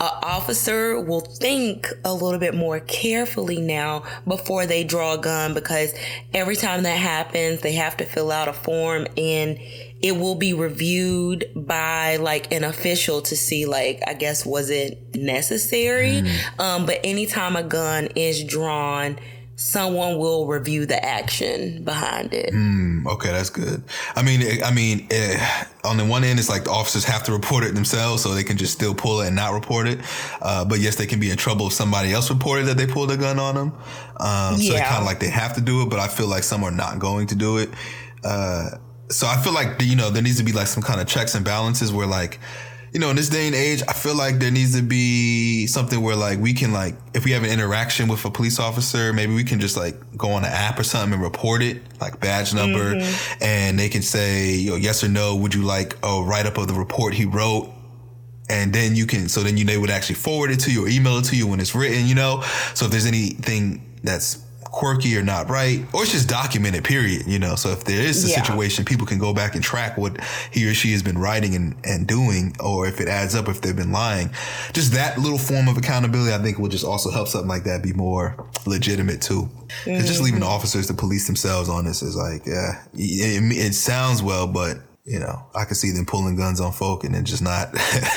[0.00, 5.54] an officer will think a little bit more carefully now before they draw a gun
[5.54, 5.94] because
[6.34, 9.58] every time that happens, they have to fill out a form and
[10.02, 15.14] it will be reviewed by like an official to see like I guess was it
[15.14, 16.22] necessary.
[16.22, 16.60] Mm.
[16.60, 19.18] Um, but anytime a gun is drawn,
[19.62, 22.52] someone will review the action behind it.
[22.52, 23.82] Mm, okay, that's good.
[24.16, 27.32] I mean, I mean, eh, on the one end, it's like the officers have to
[27.32, 30.00] report it themselves, so they can just still pull it and not report it.
[30.40, 33.10] Uh, but yes, they can be in trouble if somebody else reported that they pulled
[33.12, 33.72] a gun on them.
[34.18, 34.56] Um, yeah.
[34.56, 36.64] So they kind of like they have to do it, but I feel like some
[36.64, 37.70] are not going to do it.
[38.24, 38.70] Uh,
[39.10, 41.34] so I feel like you know there needs to be like some kind of checks
[41.34, 42.40] and balances where like
[42.92, 46.02] you know, in this day and age, I feel like there needs to be something
[46.02, 49.34] where like we can like if we have an interaction with a police officer, maybe
[49.34, 52.52] we can just like go on an app or something and report it, like badge
[52.52, 53.42] number, mm-hmm.
[53.42, 56.58] and they can say, you know, yes or no, would you like a write up
[56.58, 57.70] of the report he wrote?
[58.50, 60.88] And then you can, so then you they would actually forward it to you or
[60.88, 62.42] email it to you when it's written, you know.
[62.74, 67.38] So if there's anything that's quirky or not right, or it's just documented, period, you
[67.38, 67.54] know.
[67.54, 68.42] So if there is a yeah.
[68.42, 70.18] situation, people can go back and track what
[70.50, 73.60] he or she has been writing and, and doing, or if it adds up, if
[73.60, 74.30] they've been lying.
[74.72, 77.82] Just that little form of accountability, I think, will just also help something like that
[77.82, 79.48] be more legitimate too.
[79.84, 80.54] mm just leaving the mm-hmm.
[80.54, 85.18] officers to police themselves on this is like, yeah, it, it sounds well, but you
[85.18, 87.74] know, I can see them pulling guns on folk and then just not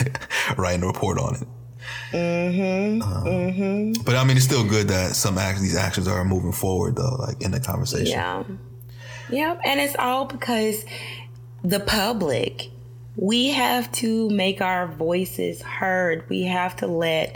[0.57, 1.47] writing a report on it.
[2.11, 3.01] Mm-hmm.
[3.01, 4.03] Um, mm-hmm.
[4.03, 7.15] But I mean, it's still good that some act- these actions are moving forward, though,
[7.19, 8.07] like in the conversation.
[8.07, 8.43] Yeah.
[9.29, 9.61] Yep.
[9.65, 10.85] And it's all because
[11.63, 12.69] the public,
[13.15, 16.29] we have to make our voices heard.
[16.29, 17.35] We have to let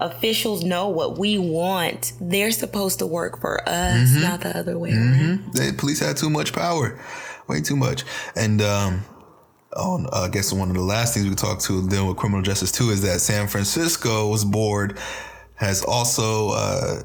[0.00, 2.12] officials know what we want.
[2.20, 4.22] They're supposed to work for us, mm-hmm.
[4.22, 5.44] not the other way mm-hmm.
[5.44, 5.54] around.
[5.54, 6.98] The police have too much power,
[7.46, 8.04] way too much.
[8.34, 9.04] And, um,
[9.78, 12.42] on uh, I guess one of the last things we talked to dealing with criminal
[12.42, 14.98] justice too is that San Francisco's board
[15.54, 17.02] has also uh,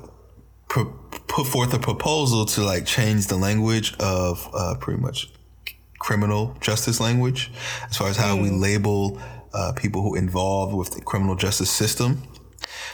[0.70, 0.92] pr-
[1.28, 5.32] put forth a proposal to like change the language of uh, pretty much
[6.00, 7.52] criminal justice language
[7.90, 8.44] as far as how mm.
[8.44, 9.20] we label
[9.54, 12.22] uh, people who involved with the criminal justice system.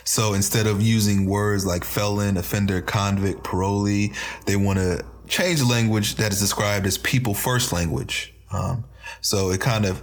[0.03, 4.15] So instead of using words like felon, offender, convict, parolee,
[4.45, 8.33] they want to change the language that is described as people first language.
[8.51, 8.83] Um,
[9.21, 10.01] so it kind of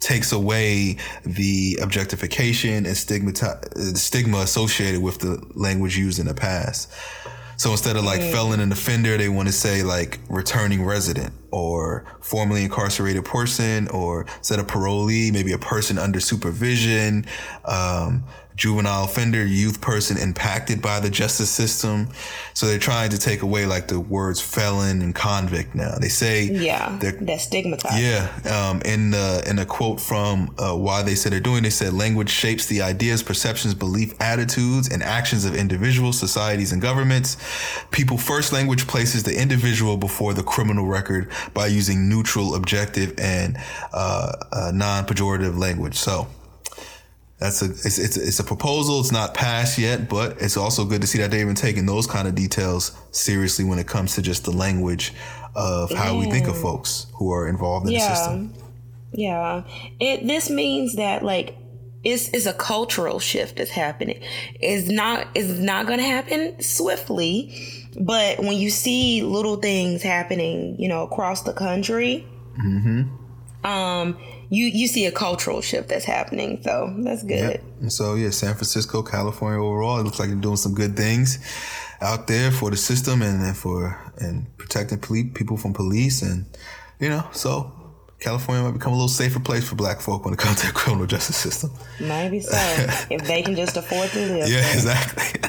[0.00, 3.32] takes away the objectification and stigma
[3.94, 6.90] stigma associated with the language used in the past.
[7.58, 8.32] So instead of like mm.
[8.32, 14.24] felon and offender, they want to say like returning resident or formerly incarcerated person, or
[14.38, 17.26] instead of parolee, maybe a person under supervision.
[17.66, 18.24] Um,
[18.60, 22.06] juvenile offender, youth person impacted by the justice system.
[22.52, 25.96] So they're trying to take away like the words felon and convict now.
[25.98, 28.02] They say yeah, they're stigmatized.
[28.02, 28.28] Yeah,
[28.70, 31.94] um, in the in a quote from uh, why they said they're doing, they said
[31.94, 37.38] language shapes the ideas, perceptions, belief, attitudes, and actions of individuals, societies, and governments.
[37.90, 43.56] People first language places the individual before the criminal record by using neutral, objective, and
[43.94, 45.94] uh, uh, non-pejorative language.
[45.94, 46.28] So
[47.40, 49.00] that's a it's, it's it's a proposal.
[49.00, 52.06] It's not passed yet, but it's also good to see that they're even taking those
[52.06, 55.14] kind of details seriously when it comes to just the language
[55.54, 58.08] of how we think of folks who are involved in yeah.
[58.08, 58.54] the system.
[59.12, 59.64] Yeah,
[59.98, 61.56] it this means that like
[62.04, 64.22] it's, it's a cultural shift that's happening.
[64.60, 70.76] It's not it's not going to happen swiftly, but when you see little things happening,
[70.78, 72.26] you know, across the country,
[72.58, 73.66] mm-hmm.
[73.66, 74.18] um
[74.50, 76.60] you you see a cultural shift that's happening.
[76.62, 77.60] So that's good.
[77.80, 77.90] Yep.
[77.90, 81.38] So yeah, San Francisco, California overall, it looks like they're doing some good things
[82.00, 84.98] out there for the system and, and for and protecting
[85.30, 86.46] people from police and
[86.98, 87.70] you know so
[88.20, 90.72] California might become a little safer place for black folk when it comes to the
[90.72, 91.70] criminal justice system.
[91.98, 92.50] Maybe so.
[93.10, 94.48] if they can just afford to live.
[94.48, 94.74] Yeah, there.
[94.74, 95.40] exactly.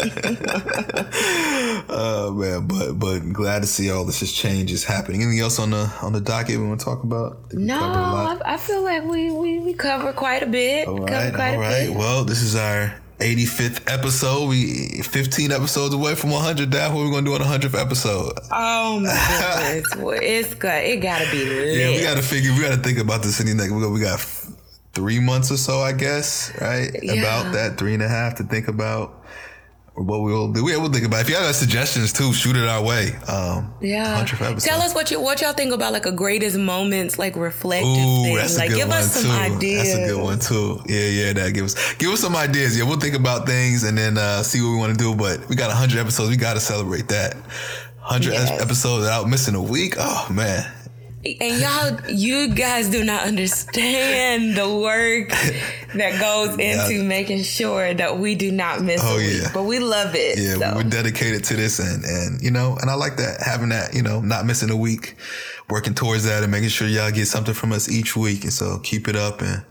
[1.88, 5.22] oh man, but but glad to see all this change is happening.
[5.22, 7.52] Anything else on the on the docket we want to talk about?
[7.52, 10.86] No, I, I, feel like we, we we cover quite a bit.
[10.86, 11.90] All right, all right.
[11.90, 14.48] Well, this is our 85th episode.
[14.48, 16.70] We 15 episodes away from 100.
[16.72, 18.32] That what we're gonna do on the 100th episode.
[18.50, 21.78] Oh my goodness, well, it's got it gotta be lit.
[21.78, 22.52] Yeah, we gotta figure.
[22.52, 23.40] We gotta think about this.
[23.40, 23.70] Any next.
[23.70, 24.20] We got, we got
[24.92, 26.52] three months or so, I guess.
[26.60, 27.14] Right, yeah.
[27.14, 29.19] about that three and a half to think about
[30.06, 30.64] what we'll do.
[30.64, 31.18] We will think about.
[31.18, 31.22] It.
[31.22, 33.12] If you have suggestions too, shoot it our way.
[33.28, 34.24] Um, yeah.
[34.24, 38.22] Tell us what you what y'all think about like a greatest moments, like reflective Ooh,
[38.22, 38.36] thing.
[38.36, 39.30] That's a like good give one us some too.
[39.30, 39.92] ideas.
[39.92, 40.82] That's a good one too.
[40.86, 41.32] Yeah, yeah.
[41.34, 42.78] That give us give us some ideas.
[42.78, 45.14] Yeah, we'll think about things and then uh, see what we want to do.
[45.14, 46.30] But we got hundred episodes.
[46.30, 47.36] We got to celebrate that.
[47.98, 48.60] Hundred yes.
[48.60, 49.94] episodes without missing a week.
[49.98, 50.79] Oh man.
[51.22, 55.28] And y'all, you guys do not understand the work
[55.94, 59.42] that goes into making sure that we do not miss oh, a week.
[59.42, 59.50] Yeah.
[59.52, 60.38] But we love it.
[60.38, 60.76] Yeah, so.
[60.76, 64.02] we're dedicated to this, and and you know, and I like that having that, you
[64.02, 65.16] know, not missing a week,
[65.68, 68.44] working towards that, and making sure y'all get something from us each week.
[68.44, 69.62] And so keep it up, and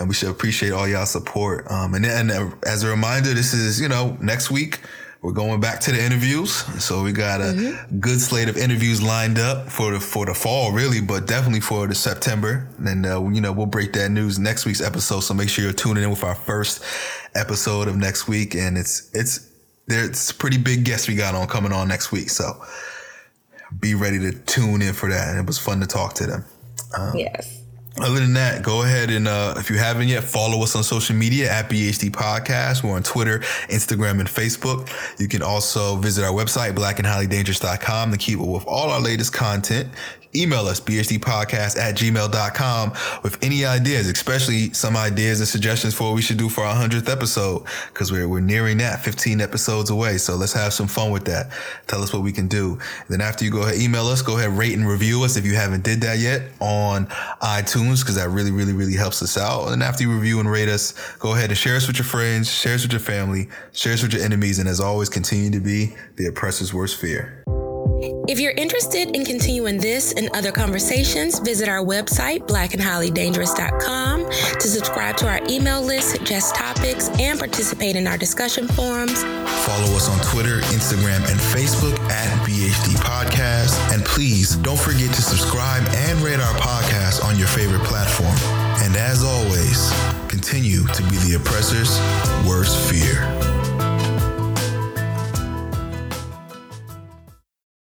[0.00, 1.70] and we should appreciate all y'all support.
[1.70, 2.32] Um, and and
[2.64, 4.80] as a reminder, this is you know next week
[5.22, 6.52] we're going back to the interviews.
[6.82, 7.98] So we got a mm-hmm.
[7.98, 11.86] good slate of interviews lined up for the for the fall, really, but definitely for
[11.86, 12.68] the September.
[12.84, 15.20] And uh, you know we'll break that news next week's episode.
[15.20, 16.84] So make sure you're tuning in with our first
[17.34, 18.54] episode of next week.
[18.54, 19.50] And it's it's
[19.86, 22.30] there's pretty big guests we got on coming on next week.
[22.30, 22.62] So
[23.80, 25.28] be ready to tune in for that.
[25.28, 26.44] And it was fun to talk to them.
[26.96, 27.57] Um, yes.
[28.00, 31.16] Other than that, go ahead and uh, if you haven't yet, follow us on social
[31.16, 32.82] media at BHD Podcast.
[32.82, 34.88] We're on Twitter, Instagram, and Facebook.
[35.18, 39.88] You can also visit our website, blackandhighlydangerous.com to keep up with all our latest content
[40.34, 46.14] email us bhdpodcast at gmail.com with any ideas especially some ideas and suggestions for what
[46.14, 50.18] we should do for our 100th episode because we're, we're nearing that 15 episodes away.
[50.18, 51.50] So let's have some fun with that.
[51.86, 52.72] Tell us what we can do.
[52.72, 55.44] And then after you go ahead email us go ahead rate and review us if
[55.44, 57.06] you haven't did that yet on
[57.40, 59.68] itunes because that really really really helps us out.
[59.68, 62.50] And after you review and rate us go ahead and share us with your friends
[62.50, 65.60] share us with your family share us with your enemies and as always continue to
[65.60, 67.42] be the oppressor's worst fear
[68.00, 75.16] if you're interested in continuing this and other conversations, visit our website, blackandhighlydangerous.com, to subscribe
[75.16, 79.22] to our email list, suggest topics, and participate in our discussion forums.
[79.64, 83.76] Follow us on Twitter, Instagram, and Facebook at BHD Podcast.
[83.92, 88.36] And please don't forget to subscribe and rate our podcast on your favorite platform.
[88.84, 89.90] And as always,
[90.28, 91.98] continue to be the oppressor's
[92.46, 93.47] worst fear.